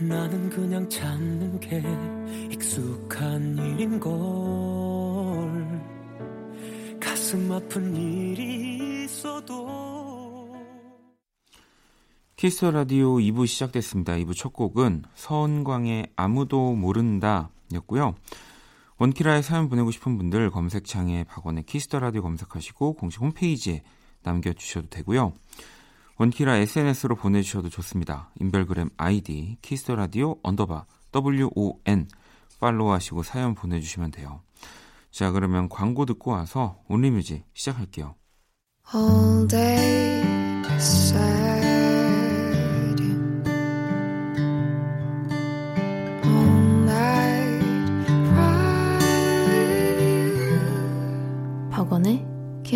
나는 0.00 0.48
그냥 0.48 0.88
참는 0.88 1.60
게 1.60 1.82
익숙한 2.50 3.58
일인걸. 3.58 4.10
가슴 6.98 7.52
아픈 7.52 7.94
일이 7.94 9.04
있어도 9.04 9.69
Kiss 12.40 12.64
the 12.64 12.84
Radio 12.84 13.16
2부 13.16 13.46
시작됐습니다. 13.46 14.14
2부 14.14 14.34
첫 14.34 14.54
곡은 14.54 15.02
서은광의 15.14 16.12
아무도 16.16 16.72
모른다 16.72 17.50
였고요. 17.74 18.14
원키라에 18.96 19.42
사연 19.42 19.68
보내고 19.68 19.90
싶은 19.90 20.16
분들 20.16 20.50
검색창에 20.50 21.24
박원의 21.24 21.64
Kiss 21.64 21.83
the 21.83 21.98
Radio 21.98 22.22
검색하시고 22.22 22.94
공식 22.94 23.20
홈페이지에 23.20 23.82
남겨주셔도 24.22 24.88
되고요. 24.88 25.34
원키라 26.16 26.56
SNS로 26.56 27.16
보내주셔도 27.16 27.68
좋습니다. 27.68 28.30
인별그램 28.40 28.88
아이디 28.96 29.58
Kiss 29.60 29.81
the 29.81 29.96
Radio 29.96 30.36
underbar 30.42 30.86
WON 31.14 32.08
팔로우하시고 32.58 33.22
사연 33.22 33.54
보내주시면 33.54 34.12
돼요. 34.12 34.40
자 35.10 35.30
그러면 35.30 35.68
광고 35.68 36.06
듣고 36.06 36.30
와서 36.30 36.78
Only 36.88 37.13
Music 37.13 37.44
시작할게요. 37.52 38.14
All 38.94 39.46
day 39.46 40.22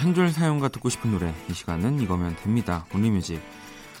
한 0.00 0.14
줄 0.14 0.30
사연과 0.30 0.68
듣고 0.68 0.88
싶은 0.88 1.10
노래 1.10 1.34
이 1.50 1.52
시간은 1.52 2.00
이거면 2.00 2.34
됩니다. 2.36 2.86
Only 2.94 3.12
Music. 3.12 3.38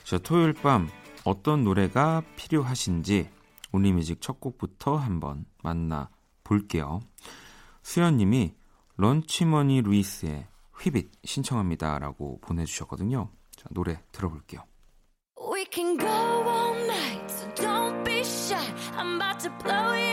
자, 0.02 0.16
토요일 0.16 0.54
밤 0.54 0.88
어떤 1.24 1.62
노래가 1.62 2.22
필요하신지 2.36 3.28
Only 3.70 3.93
Music 3.93 4.22
첫 4.22 4.40
곡부터 4.40 4.96
한번 4.96 5.44
만나 5.62 6.08
볼게요. 6.42 7.00
수연님이 7.82 8.54
런치머니 8.96 9.82
루이스의 9.82 10.46
Whip 10.78 11.01
It 11.01 11.12
신청합니다라고 11.22 12.40
보내주셨거든요. 12.40 13.28
자, 13.54 13.64
노래 13.70 14.02
들어볼게요. 14.10 14.64
We 15.52 15.66
can 15.70 15.98
go 15.98 16.08
all 16.08 16.76
night, 16.86 17.30
so 17.30 17.46
don't 17.56 18.02
be 18.04 18.20
shy. 18.20 18.56
I'm 18.96 19.20
about 19.20 19.38
to 19.40 19.50
blow 19.62 19.92
your 19.92 20.09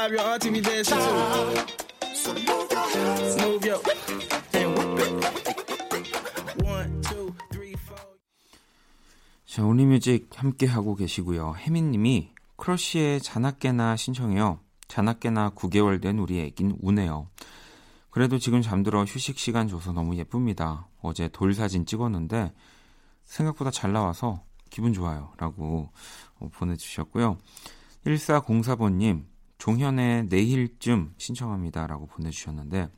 vibe 0.00 0.12
your 0.12 0.20
auntie 0.20 0.50
be 0.50 0.60
dancing 0.60 0.98
to. 0.98 1.04
Move 3.42 3.66
your 3.66 3.80
and 4.54 4.78
whip 4.78 5.00
it. 5.00 5.20
자, 9.46 9.64
온리뮤직 9.64 10.30
함께 10.36 10.66
하고 10.66 10.94
계시고요. 10.94 11.54
혜민님이 11.58 12.30
크러쉬의 12.56 13.20
자나깨나 13.20 13.96
신청해요. 13.96 14.60
자나깨나 14.86 15.50
9개월 15.50 16.00
된 16.00 16.18
우리 16.18 16.40
애긴 16.40 16.76
우네요. 16.80 17.28
그래도 18.10 18.38
지금 18.38 18.62
잠들어 18.62 19.04
휴식 19.04 19.38
시간 19.38 19.66
줘서 19.66 19.92
너무 19.92 20.16
예쁩니다. 20.16 20.86
어제 21.02 21.28
돌 21.28 21.52
사진 21.52 21.84
찍었는데 21.84 22.52
생각보다 23.24 23.72
잘 23.72 23.92
나와서 23.92 24.44
기분 24.70 24.92
좋아요. 24.92 25.32
라고 25.36 25.90
어, 26.38 26.48
보내주셨고요. 26.52 27.36
1404번님, 28.06 29.24
종현의 29.60 30.24
내일쯤 30.24 31.14
신청합니다. 31.18 31.86
라고 31.86 32.06
보내주셨는데, 32.06 32.90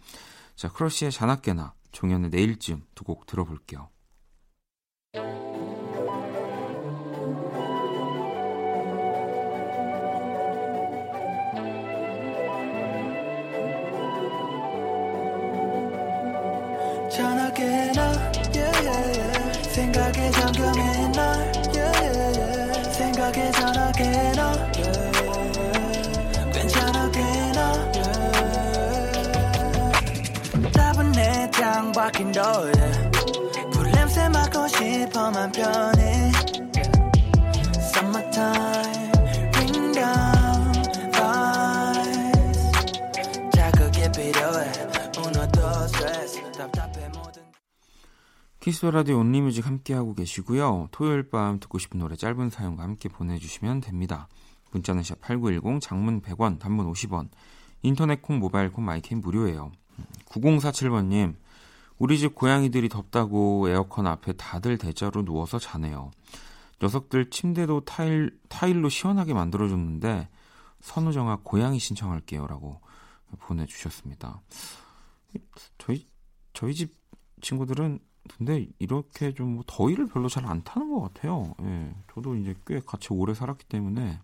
자, 0.55 0.69
크러쉬의 0.73 1.11
자나깨나, 1.13 1.75
종현의 1.91 2.31
내일쯤 2.31 2.85
두 2.95 3.05
곡 3.05 3.27
들어볼게요. 3.27 3.89
창밖인 32.03 32.33
너의 32.33 32.73
불냄새 33.73 34.29
맡고 34.31 34.67
싶어만 34.67 35.53
편해 35.53 36.33
Summertime 37.77 39.13
Bring 39.53 39.93
down 39.93 40.73
vibes 41.13 42.73
자극이 43.53 44.01
필요해 44.17 44.73
무너져 45.17 45.87
스트레스 45.87 46.43
답답해 46.51 47.09
모든 47.15 47.45
키스 48.59 48.85
라디오 48.87 49.19
온리뮤직 49.19 49.65
함께하고 49.65 50.15
계시고요. 50.15 50.89
토요일 50.91 51.29
밤 51.31 51.61
듣고 51.61 51.79
싶은 51.79 52.01
노래 52.01 52.17
짧은 52.17 52.51
사연과 52.51 52.83
함께 52.83 53.09
보내주시면 53.11 53.81
됩니다. 53.81 54.27
문자는 54.73 55.05
샵 55.05 55.21
8910, 55.21 55.81
장문 55.81 56.21
100원, 56.23 56.59
단문 56.59 56.91
50원, 56.91 57.29
인터넷 57.83 58.23
콩, 58.23 58.41
모바일 58.41 58.73
콩, 58.73 58.85
마이캠 58.85 59.21
무료예요. 59.21 59.71
9047번님, 60.27 61.37
우리 62.03 62.19
집 62.19 62.35
고양이들이 62.35 62.89
덥다고 62.89 63.69
에어컨 63.69 64.09
앞에 64.09 64.33
다들 64.33 64.77
대자로 64.77 65.25
누워서 65.25 65.61
자네요. 65.61 66.11
녀석들 66.83 67.31
침대도 67.31 67.85
타일, 67.85 68.37
타일로 68.49 68.89
시원하게 68.89 69.35
만들어줬는데, 69.35 70.29
선우정아 70.81 71.43
고양이 71.45 71.79
신청할게요. 71.79 72.49
라고 72.49 72.81
보내주셨습니다. 73.39 74.43
저희, 75.79 76.09
저희 76.53 76.75
집 76.75 76.93
친구들은 77.41 78.01
근데 78.37 78.67
이렇게 78.81 79.33
좀뭐 79.33 79.63
더위를 79.69 80.09
별로 80.09 80.29
잘 80.29 80.45
안 80.45 80.65
타는 80.65 80.93
것 80.93 81.03
같아요. 81.03 81.55
예, 81.63 81.95
저도 82.13 82.35
이제 82.35 82.57
꽤 82.67 82.81
같이 82.81 83.13
오래 83.13 83.33
살았기 83.33 83.67
때문에 83.67 84.19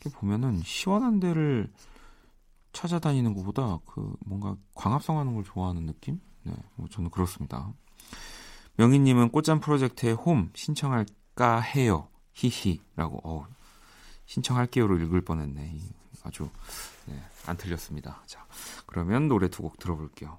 이렇게 0.00 0.18
보면은 0.18 0.62
시원한 0.64 1.20
데를 1.20 1.70
찾아다니는 2.72 3.34
것보다 3.34 3.78
그 3.84 4.16
뭔가 4.24 4.56
광합성하는 4.74 5.34
걸 5.34 5.44
좋아하는 5.44 5.84
느낌? 5.84 6.18
네, 6.44 6.54
뭐 6.76 6.88
저는 6.88 7.10
그렇습니다. 7.10 7.72
명희님은 8.76 9.30
꽃잠 9.30 9.60
프로젝트의 9.60 10.14
홈 10.14 10.50
신청할까 10.54 11.60
해요. 11.60 12.08
히히라고 12.34 13.20
어, 13.24 13.46
신청할게요로 14.26 14.98
읽을 14.98 15.20
뻔했네. 15.22 15.72
이, 15.74 15.92
아주 16.24 16.48
네, 17.06 17.22
안 17.46 17.56
틀렸습니다. 17.56 18.22
자, 18.26 18.46
그러면 18.86 19.28
노래 19.28 19.48
두 19.48 19.62
곡 19.62 19.78
들어볼게요. 19.78 20.38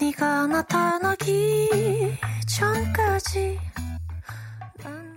네가 0.00 0.46
나타나기 0.46 1.68
전까지 2.46 3.58
난 4.82 5.16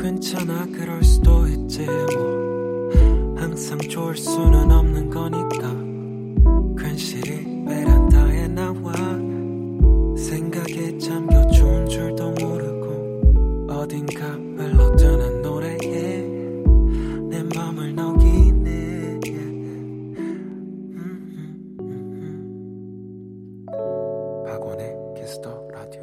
괜찮아 0.00 0.66
그럴 0.66 1.02
수도 1.02 1.46
있지 1.46 1.86
뭐. 1.86 2.90
항상 3.36 3.78
좋을 3.78 4.16
수는 4.16 4.70
없는 4.70 5.10
거니까. 5.10 5.72
괜시리 6.82 7.64
베란다에 7.64 8.48
나와 8.48 8.92
생각에 10.16 10.98
잠겨 10.98 11.46
좋은 11.48 11.86
줄도 11.88 12.30
모르고 12.32 13.66
어딘가 13.70 14.23
Kiss 25.24 25.49
the 25.49 25.68
Radio 25.72 26.02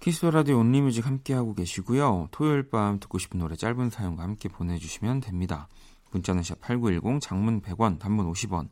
Kiss 0.00 0.26
the 0.26 0.38
Radio 0.38 0.58
Only 0.58 0.79
Music 0.79 1.06
함께하고 1.06 1.54
계시고요. 1.54 2.28
토요일 2.30 2.68
밤 2.68 3.00
듣고 3.00 3.18
싶은 3.18 3.40
노래 3.40 3.56
짧은 3.56 3.88
사연과 3.88 4.22
함께 4.22 4.50
보내주시면 4.50 5.20
됩니다. 5.20 5.68
문자는 6.10 6.42
샵 6.42 6.60
8910, 6.60 7.22
장문 7.22 7.62
100원, 7.62 7.98
단문 7.98 8.30
50원, 8.30 8.68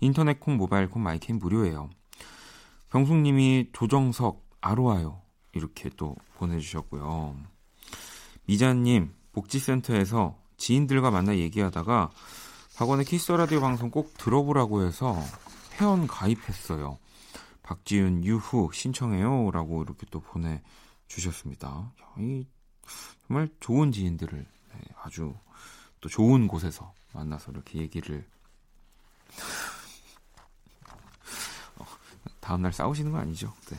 인터넷 0.00 0.40
콩, 0.40 0.56
모바일 0.56 0.88
콩, 0.88 1.04
my 1.04 1.27
K 1.27 1.38
무료예요. 1.38 1.88
병숙님이 2.90 3.70
조정석, 3.72 4.44
아로하요. 4.60 5.22
이렇게 5.52 5.88
또 5.96 6.16
보내주셨고요. 6.34 7.36
미자님, 8.46 9.14
복지센터에서 9.30 10.36
지인들과 10.56 11.12
만나 11.12 11.36
얘기하다가 11.36 12.10
박원의 12.76 13.04
키스 13.04 13.30
라디오 13.30 13.60
방송 13.60 13.90
꼭 13.90 14.14
들어보라고 14.18 14.82
해서 14.82 15.16
회원 15.80 16.06
가입했어요. 16.06 16.98
박지윤 17.62 18.24
유후 18.24 18.70
신청해요 18.72 19.50
라고 19.52 19.82
이렇게 19.82 20.06
또 20.10 20.20
보내주셨습니다. 20.20 21.92
이 22.18 22.46
정말 23.26 23.48
좋은 23.60 23.92
지인들을 23.92 24.38
네, 24.38 24.80
아주 25.02 25.34
또 26.00 26.08
좋은 26.08 26.48
곳에서 26.48 26.92
만나서 27.12 27.52
이렇게 27.52 27.78
얘기를 27.78 28.26
어, 31.76 31.84
다음날 32.40 32.72
싸우시는 32.72 33.12
거 33.12 33.18
아니죠? 33.18 33.52
네. 33.70 33.76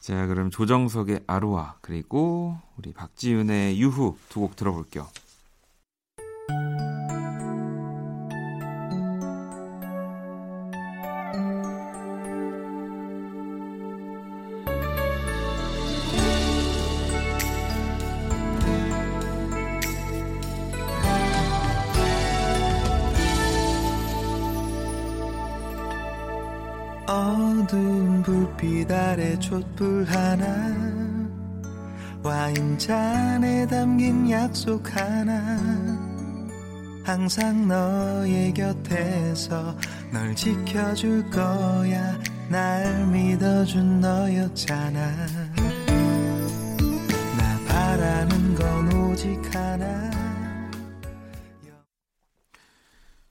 자 0.00 0.26
그럼 0.26 0.50
조정석의 0.50 1.24
아로아 1.26 1.76
그리고 1.80 2.58
우리 2.76 2.92
박지윤의 2.92 3.80
유후 3.80 4.16
두 4.28 4.40
곡 4.40 4.56
들어볼게요. 4.56 5.08
항상 37.26 37.66
너의 37.66 38.54
곁에서 38.54 39.76
널 40.12 40.36
지켜줄 40.36 41.28
거야 41.28 42.16
날 42.48 43.04
믿어준 43.08 43.98
너였잖아 44.00 45.26
나 47.36 47.64
바라는 47.66 48.54
건 48.54 48.92
오직 48.94 49.42
하나 49.52 50.08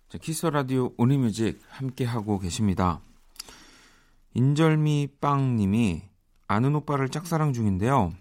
자, 0.09 0.17
Kiss 0.19 0.45
the 0.47 0.64
Radio 0.64 0.91
Only 0.97 1.26
Music 1.26 1.61
함께 1.69 2.03
하고 2.03 2.37
계십니다. 2.37 2.99
인절미 4.33 5.11
빵님이 5.21 6.03
아는 6.49 6.75
오빠를 6.75 7.07
짝사랑 7.07 7.53
중인데요. 7.53 8.11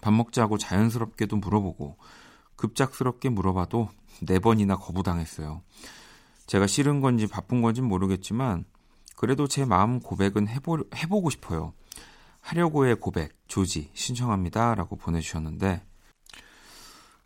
밥 0.00 0.12
먹자고 0.12 0.58
자연스럽게도 0.58 1.38
물어보고 1.38 1.96
급작스럽게 2.60 3.30
물어봐도 3.30 3.88
네 4.22 4.38
번이나 4.38 4.76
거부당했어요. 4.76 5.62
제가 6.46 6.66
싫은 6.66 7.00
건지 7.00 7.26
바쁜 7.26 7.62
건지 7.62 7.80
모르겠지만 7.80 8.66
그래도 9.16 9.48
제 9.48 9.64
마음 9.64 9.98
고백은 9.98 10.46
해보, 10.48 10.84
해보고 10.94 11.30
싶어요. 11.30 11.72
하려고의 12.40 12.96
고백 12.96 13.32
조지 13.48 13.90
신청합니다. 13.94 14.74
라고 14.74 14.96
보내주셨는데 14.96 15.82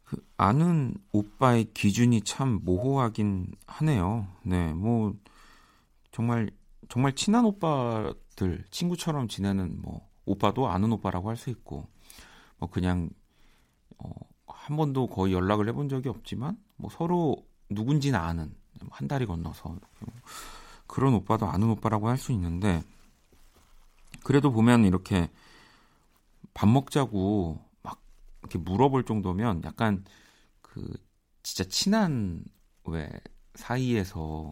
그 0.05 0.25
아는 0.37 0.95
오빠의 1.11 1.73
기준이 1.75 2.23
참 2.23 2.61
모호하긴 2.63 3.49
하네요. 3.67 4.29
네, 4.43 4.73
뭐 4.73 5.15
정말 6.13 6.51
정말 6.89 7.15
친한 7.15 7.45
오빠들 7.45 8.65
친구처럼 8.71 9.27
지내는 9.29 9.81
뭐 9.83 10.09
오빠도 10.27 10.69
아는 10.69 10.93
오빠라고 10.93 11.29
할 11.29 11.37
수 11.37 11.51
있고 11.51 11.89
뭐 12.59 12.69
그냥 12.71 13.11
어, 13.99 14.11
한 14.65 14.79
번도 14.79 15.09
거의 15.09 15.35
연락을 15.35 15.69
해본 15.69 15.91
적이 15.91 16.09
없지만 16.09 16.57
뭐 16.77 16.89
서로 16.89 17.47
누군지는 17.69 18.19
아는 18.19 18.55
한 18.91 19.07
달이 19.07 19.27
건너서 19.27 19.77
그런 20.87 21.13
오빠도 21.13 21.47
아는 21.47 21.69
오빠라고 21.69 22.09
할 22.09 22.17
수 22.17 22.33
있는데 22.33 22.83
그래도 24.23 24.51
보면 24.51 24.87
이렇게 24.87 25.31
밥 26.55 26.67
먹자고 26.67 27.59
막 27.83 28.01
이렇게 28.41 28.59
물어볼 28.59 29.05
정도면 29.05 29.63
약간 29.65 30.03
그 30.63 30.97
진짜 31.43 31.65
친한 31.69 32.43
왜 32.85 33.11
사이에서 33.57 34.51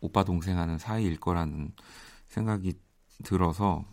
오빠 0.00 0.24
동생 0.24 0.58
하는 0.58 0.76
사이일 0.76 1.20
거라는 1.20 1.72
생각이 2.26 2.74
들어서 3.22 3.84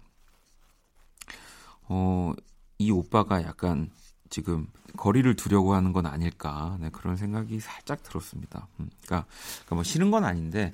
어, 1.84 2.34
이 2.80 2.89
오빠가 2.89 3.43
약간 3.43 3.91
지금 4.32 4.68
거리를 4.98 5.36
두려고 5.36 5.74
하는 5.74 5.94
건 5.94 6.06
아닐까 6.06 6.78
네, 6.82 6.89
그런 6.91 7.16
생각이 7.18 7.60
살짝 7.60 8.04
들었습니다. 8.04 8.68
음, 8.80 8.89
그러니까, 9.06 9.28
그러니까 9.56 9.76
뭐 9.76 9.84
싫은 9.84 10.12
건 10.12 10.24
아닌데 10.26 10.74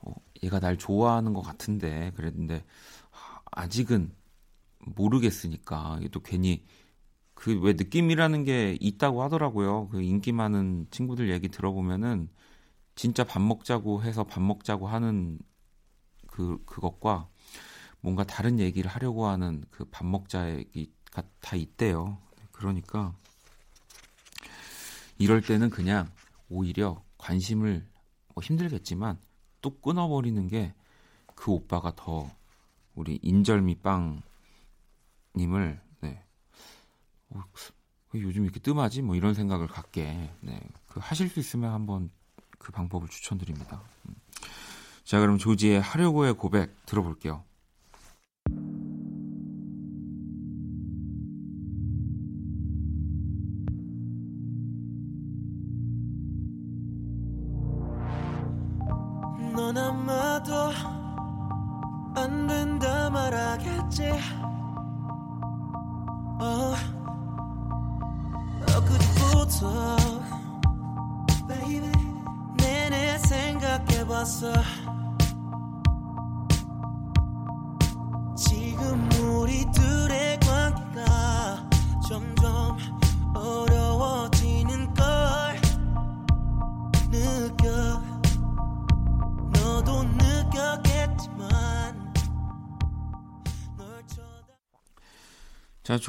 어, 0.00 0.12
얘가 0.42 0.60
날 0.60 0.76
좋아하는 0.78 1.32
것 1.34 1.42
같은데 1.42 2.12
그랬는데 2.16 2.64
아직은 3.52 4.12
모르겠으니까 4.80 6.00
또 6.12 6.20
괜히 6.20 6.64
그 7.34 7.52
왜 7.62 7.72
느낌이라는 7.74 8.44
게 8.44 8.76
있다고 8.80 9.22
하더라고요. 9.22 9.88
그 9.90 10.02
인기 10.02 10.32
많은 10.32 10.86
친구들 10.90 11.30
얘기 11.30 11.48
들어보면은 11.48 12.28
진짜 12.96 13.24
밥 13.24 13.40
먹자고 13.42 14.02
해서 14.02 14.24
밥 14.24 14.42
먹자고 14.42 14.88
하는 14.88 15.38
그 16.26 16.62
그것과 16.66 17.28
뭔가 18.00 18.24
다른 18.24 18.58
얘기를 18.60 18.90
하려고 18.90 19.26
하는 19.26 19.64
그 19.70 19.84
밥 19.90 20.06
먹자 20.06 20.50
얘기가 20.58 21.22
다 21.40 21.56
있대요. 21.56 22.18
그러니까 22.52 23.14
이럴 25.20 25.40
때는 25.40 25.70
그냥 25.70 26.10
오히려 26.48 27.02
관심을 27.18 27.86
뭐 28.34 28.42
힘들겠지만 28.42 29.18
또 29.60 29.78
끊어버리는 29.78 30.48
게 30.48 30.74
그 31.40 31.52
오빠가 31.52 31.90
더 31.96 32.30
우리 32.94 33.18
인절미 33.22 33.76
빵님을 35.36 35.80
네. 36.00 36.22
어, 37.30 37.42
요즘 38.14 38.44
이렇게 38.44 38.60
뜸하지 38.60 39.00
뭐 39.00 39.16
이런 39.16 39.32
생각을 39.32 39.66
갖게 39.66 40.30
네. 40.40 40.60
그 40.86 41.00
하실 41.02 41.30
수 41.30 41.40
있으면 41.40 41.72
한번 41.72 42.10
그 42.58 42.72
방법을 42.72 43.08
추천드립니다. 43.08 43.80
음. 44.06 44.14
자 45.02 45.18
그럼 45.18 45.38
조지의 45.38 45.80
하려고의 45.80 46.34
고백 46.34 46.76
들어볼게요. 46.84 47.42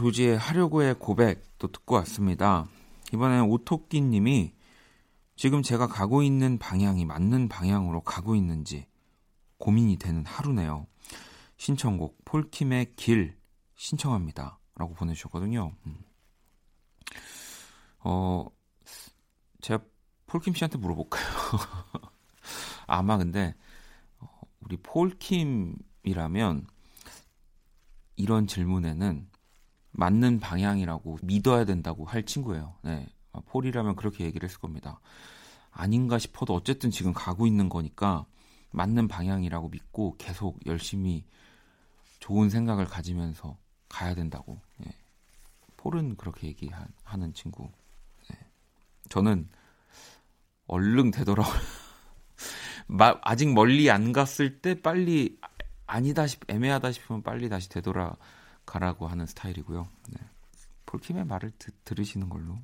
조지의 0.02 0.36
하려고의 0.36 0.96
고백 0.98 1.60
또 1.60 1.68
듣고 1.68 1.94
왔습니다. 1.98 2.68
이번엔 3.14 3.44
오토끼 3.44 4.02
님이 4.02 4.52
지금 5.36 5.62
제가 5.62 5.86
가고 5.86 6.24
있는 6.24 6.58
방향이 6.58 7.06
맞는 7.06 7.48
방향으로 7.50 8.02
가고 8.02 8.34
있는지 8.34 8.88
고민이 9.60 9.98
되는 9.98 10.26
하루네요. 10.26 10.88
신청곡 11.58 12.26
폴킴의 12.26 12.96
길 12.96 13.38
신청합니다. 13.76 14.58
라고 14.74 14.96
보내주셨거든요. 14.96 15.72
음. 15.86 16.00
어, 18.00 18.48
제가 19.62 19.84
폴킴 20.26 20.56
씨한테 20.56 20.80
물어볼까요? 20.80 21.28
아마 22.88 23.20
근데 23.20 23.54
어, 24.18 24.28
우리 24.62 24.78
폴킴이라면 24.78 26.66
이런 28.16 28.48
질문에는 28.48 29.31
맞는 29.92 30.40
방향이라고 30.40 31.20
믿어야 31.24 31.66
된다고 31.66 32.06
할 32.06 32.24
친구예요. 32.26 32.76
네. 32.82 33.08
아, 33.34 33.42
폴이라면 33.46 33.96
그렇게 33.96 34.24
얘기를 34.26 34.48
했을 34.48 34.60
겁니다. 34.60 35.00
아닌가 35.72 36.18
싶어도 36.20 36.54
어쨌든 36.54 36.92
지금 36.92 37.14
가고 37.14 37.48
있는 37.48 37.70
거니까 37.70 38.26
맞는 38.72 39.08
방향이라고 39.08 39.70
믿고 39.70 40.16
계속 40.18 40.60
열심히 40.66 41.26
좋은 42.20 42.50
생각을 42.50 42.86
가지면서 42.86 43.58
가야 43.90 44.16
된다고. 44.16 44.60
예. 44.86 44.92
폴은 45.78 46.16
그렇게 46.18 46.48
얘기하는 46.48 47.34
친구. 47.34 47.70
예. 48.34 48.38
저는 49.10 49.50
얼른 50.68 51.12
마- 52.88 53.18
아직 53.22 53.52
멀리 53.54 53.90
안 53.90 54.12
갔을 54.14 54.62
때 54.62 54.82
빨리 54.82 55.38
아- 55.42 55.48
아니다 55.88 56.28
싶 56.28 56.50
애매하다 56.50 56.92
싶으면 56.92 57.24
빨리 57.24 57.50
다시 57.50 57.68
되돌아 57.70 58.16
가라고 58.72 59.08
하는 59.08 59.26
스타일이고요. 59.26 59.86
네. 60.12 60.20
폴킴의 60.86 61.26
말을 61.26 61.52
드- 61.60 61.72
들으시는 61.84 62.30
걸로. 62.30 62.58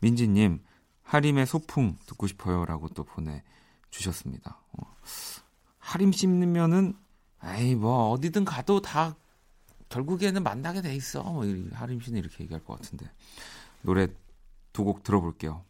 민지님 0.00 0.64
하림의 1.04 1.46
소풍 1.46 1.96
듣고 2.06 2.26
싶어요 2.26 2.64
라고 2.64 2.88
또 2.88 3.04
보내주셨습니다. 3.04 4.58
어. 4.72 4.96
하림 5.78 6.10
씹으면은 6.10 6.94
에이 7.44 7.76
뭐 7.76 8.10
어디든 8.10 8.44
가도 8.44 8.80
다 8.82 9.14
결국에는 9.90 10.42
만나게 10.42 10.82
돼 10.82 10.94
있어. 10.96 11.22
뭐 11.22 11.44
이- 11.44 11.70
하림 11.72 12.00
씨는 12.00 12.18
이렇게 12.18 12.42
얘기할 12.42 12.64
것 12.64 12.74
같은데 12.80 13.08
노래 13.82 14.08
두 14.72 14.82
곡 14.84 15.04
들어볼게요. 15.04 15.64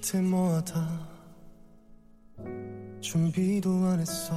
여태 0.00 0.22
뭐하다 0.22 1.08
준비도 3.02 3.70
안 3.84 4.00
했어. 4.00 4.32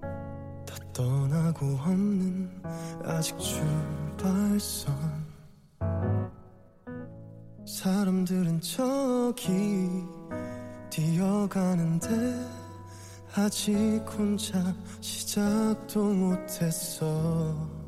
다 0.00 0.76
떠나고 0.92 1.66
없는 1.66 2.62
아직 3.04 3.36
출발선. 3.40 4.94
사람들은 7.66 8.60
저기 8.60 9.88
뛰어가는데 10.88 12.08
아직 13.34 14.04
혼자 14.06 14.72
시작도 15.00 16.00
못했어 16.00 17.81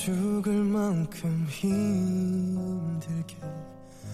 죽을 0.00 0.64
만큼 0.64 1.46
힘들게 1.50 3.36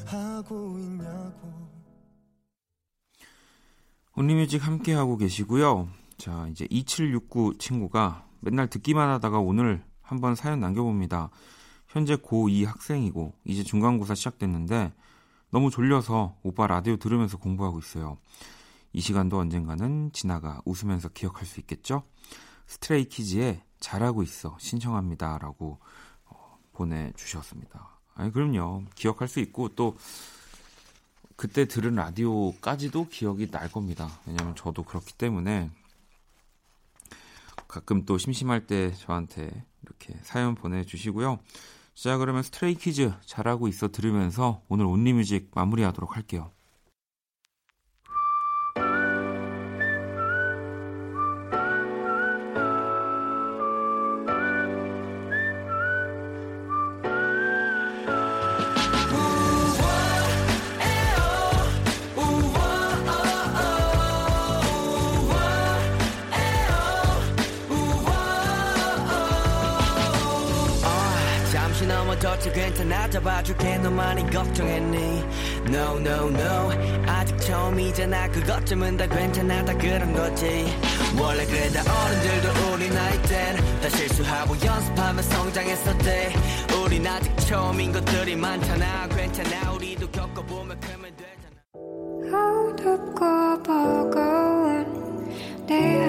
하고 0.04 0.76
있냐고 0.80 1.70
온리뮤직 4.16 4.66
함께하고 4.66 5.16
계시고요. 5.16 5.88
자, 6.18 6.48
이제 6.50 6.66
2769 6.70 7.58
친구가 7.58 8.26
맨날 8.40 8.68
듣기만 8.68 9.08
하다가 9.10 9.38
오늘 9.38 9.84
한번 10.02 10.34
사연 10.34 10.58
남겨봅니다. 10.58 11.30
현재 11.86 12.16
고2 12.16 12.64
학생이고 12.64 13.34
이제 13.44 13.62
중간고사 13.62 14.16
시작됐는데 14.16 14.92
너무 15.50 15.70
졸려서 15.70 16.36
오빠 16.42 16.66
라디오 16.66 16.96
들으면서 16.96 17.38
공부하고 17.38 17.78
있어요. 17.78 18.18
이 18.92 19.00
시간도 19.00 19.38
언젠가는 19.38 20.10
지나가 20.12 20.60
웃으면서 20.64 21.10
기억할 21.10 21.46
수 21.46 21.60
있겠죠? 21.60 22.02
스트레이키즈의 22.66 23.62
잘하고 23.80 24.22
있어 24.22 24.56
신청합니다. 24.58 25.38
라고 25.38 25.78
어, 26.26 26.58
보내주셨습니다. 26.72 27.98
아니, 28.14 28.32
그럼요. 28.32 28.84
기억할 28.94 29.28
수 29.28 29.40
있고 29.40 29.70
또 29.74 29.96
그때 31.36 31.66
들은 31.66 31.94
라디오까지도 31.94 33.08
기억이 33.08 33.50
날 33.50 33.70
겁니다. 33.70 34.08
왜냐면 34.26 34.56
저도 34.56 34.82
그렇기 34.82 35.12
때문에 35.14 35.70
가끔 37.68 38.06
또 38.06 38.16
심심할 38.16 38.66
때 38.66 38.92
저한테 38.94 39.64
이렇게 39.82 40.18
사연 40.22 40.54
보내주시고요. 40.54 41.38
자, 41.94 42.16
그러면 42.18 42.42
스트레이키즈 42.42 43.12
잘하고 43.24 43.68
있어 43.68 43.88
들으면서 43.88 44.62
오늘 44.68 44.86
Only 44.86 45.15
Music 45.15 45.50
마무리하도록 45.54 46.16
할게요. 46.16 46.50
너만이 74.16 74.30
걱정했니? 74.30 75.24
No 75.68 75.98
no 75.98 76.28
no. 76.28 76.70
아직 77.06 77.38
처음이잖아 77.38 78.28
그것쯤은 78.28 78.96
다 78.96 79.06
괜찮아 79.06 79.64
다 79.64 79.76
그런 79.76 80.12
거지. 80.12 80.66
원래 81.20 81.44
그래 81.44 81.68
다 81.70 81.82
어른들도 81.82 82.74
우리 82.74 82.88
나이 82.88 83.22
땐다 83.22 83.88
실수하고 83.90 84.54
연습하며 84.64 85.22
성장했었대. 85.22 86.32
우린 86.82 87.06
아직 87.06 87.36
처음인 87.40 87.92
것들이 87.92 88.36
많잖아. 88.36 89.08
괜찮아. 89.08 89.72
우리도 89.72 90.10
겪어보면 90.10 90.80
크면 90.80 91.12
되잖아. 91.16 91.56
어둡고 92.32 93.62
버거운 93.62 95.26
내 95.66 96.05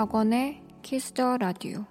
박원의 0.00 0.62
Kiss 0.80 1.12
the 1.12 1.36
Radio 1.36 1.84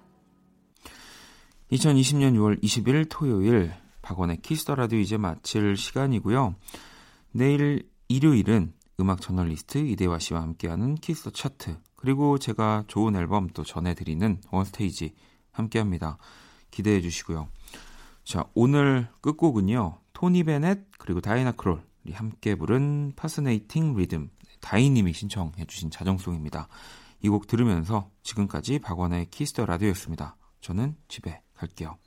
2020년 1.70 2.34
6월 2.34 2.60
20일 2.60 3.06
토요일 3.08 3.72
박원의 4.02 4.38
Kiss 4.38 4.59
the 4.59 4.74
Radio 4.74 4.98
이제 4.98 5.16
마칠 5.16 5.76
시간이고요. 5.76 6.56
내일 7.30 7.88
일요일은 8.08 8.72
음악 8.98 9.20
저널리스트 9.20 9.78
이대화 9.78 10.18
씨와 10.18 10.42
함께하는 10.42 10.96
Kiss 10.96 11.15
the 11.15 11.30
Chart 11.30 11.76
그리고 11.94 12.36
제가 12.38 12.82
좋은 12.88 13.14
앨범 13.14 13.48
또 13.50 13.62
전해드리는 13.62 14.40
One 14.50 14.74
Stage 14.74 15.14
함께합니다. 15.52 16.18
기대해 16.72 17.00
주시고요. 17.00 17.46
자 18.24 18.44
오늘 18.54 19.06
끝곡은요. 19.20 19.98
토니 20.14 20.42
베넷 20.42 20.80
그리고 20.98 21.20
다이애나 21.20 21.52
크롤이 21.52 22.10
함께 22.14 22.56
부른 22.56 23.12
Fascinating 23.14 23.94
Rhythm 23.94 24.30
다이님이 24.58 25.12
신청해 25.12 25.66
주신 25.68 25.92
자정송입니다. 25.92 26.66
이 27.22 27.28
곡 27.28 27.46
들으면서 27.46 28.10
지금까지 28.22 28.78
박원의 28.78 29.26
Kiss 29.26 29.49
the 29.49 29.66
Radio였습니다. 29.66 30.36
저는 30.60 30.96
집에 31.08 31.40
갈게요. 31.54 31.98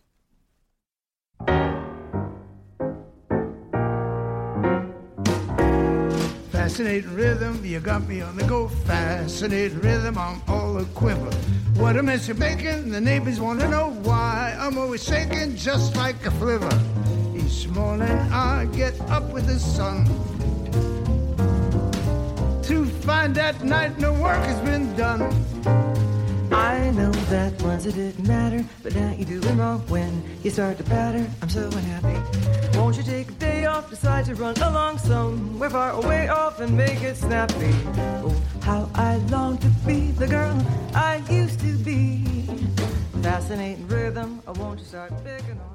Find 23.13 23.35
that 23.35 23.63
night 23.63 23.93
no 23.99 24.11
work 24.13 24.43
has 24.51 24.59
been 24.69 24.85
done. 24.95 25.21
I 26.51 26.89
know 26.97 27.11
that 27.33 27.51
once 27.61 27.85
it 27.85 27.93
didn't 27.93 28.27
matter, 28.27 28.61
but 28.81 28.95
now 28.95 29.11
you're 29.17 29.39
doing 29.39 29.57
wrong 29.57 29.81
when 29.87 30.11
you 30.43 30.49
start 30.49 30.77
to 30.79 30.83
patter. 30.83 31.25
I'm 31.41 31.49
so 31.49 31.65
unhappy. 31.79 32.17
Won't 32.75 32.97
you 32.97 33.03
take 33.03 33.29
a 33.29 33.37
day 33.49 33.65
off, 33.65 33.91
decide 33.91 34.25
to 34.29 34.35
run 34.35 34.55
along 34.69 34.97
somewhere 34.97 35.69
far 35.69 35.91
away 35.91 36.27
off 36.27 36.59
and 36.59 36.75
make 36.75 37.01
it 37.09 37.15
snappy? 37.15 37.75
Oh, 38.25 38.35
how 38.61 38.89
I 38.95 39.17
long 39.35 39.59
to 39.59 39.69
be 39.87 39.99
the 40.23 40.27
girl 40.27 40.55
I 40.95 41.21
used 41.29 41.59
to 41.67 41.73
be. 41.89 42.25
Fascinating 43.21 43.87
rhythm, 43.87 44.41
I 44.47 44.51
won't 44.59 44.79
you 44.79 44.85
start 44.85 45.11
picking 45.23 45.59
on? 45.67 45.72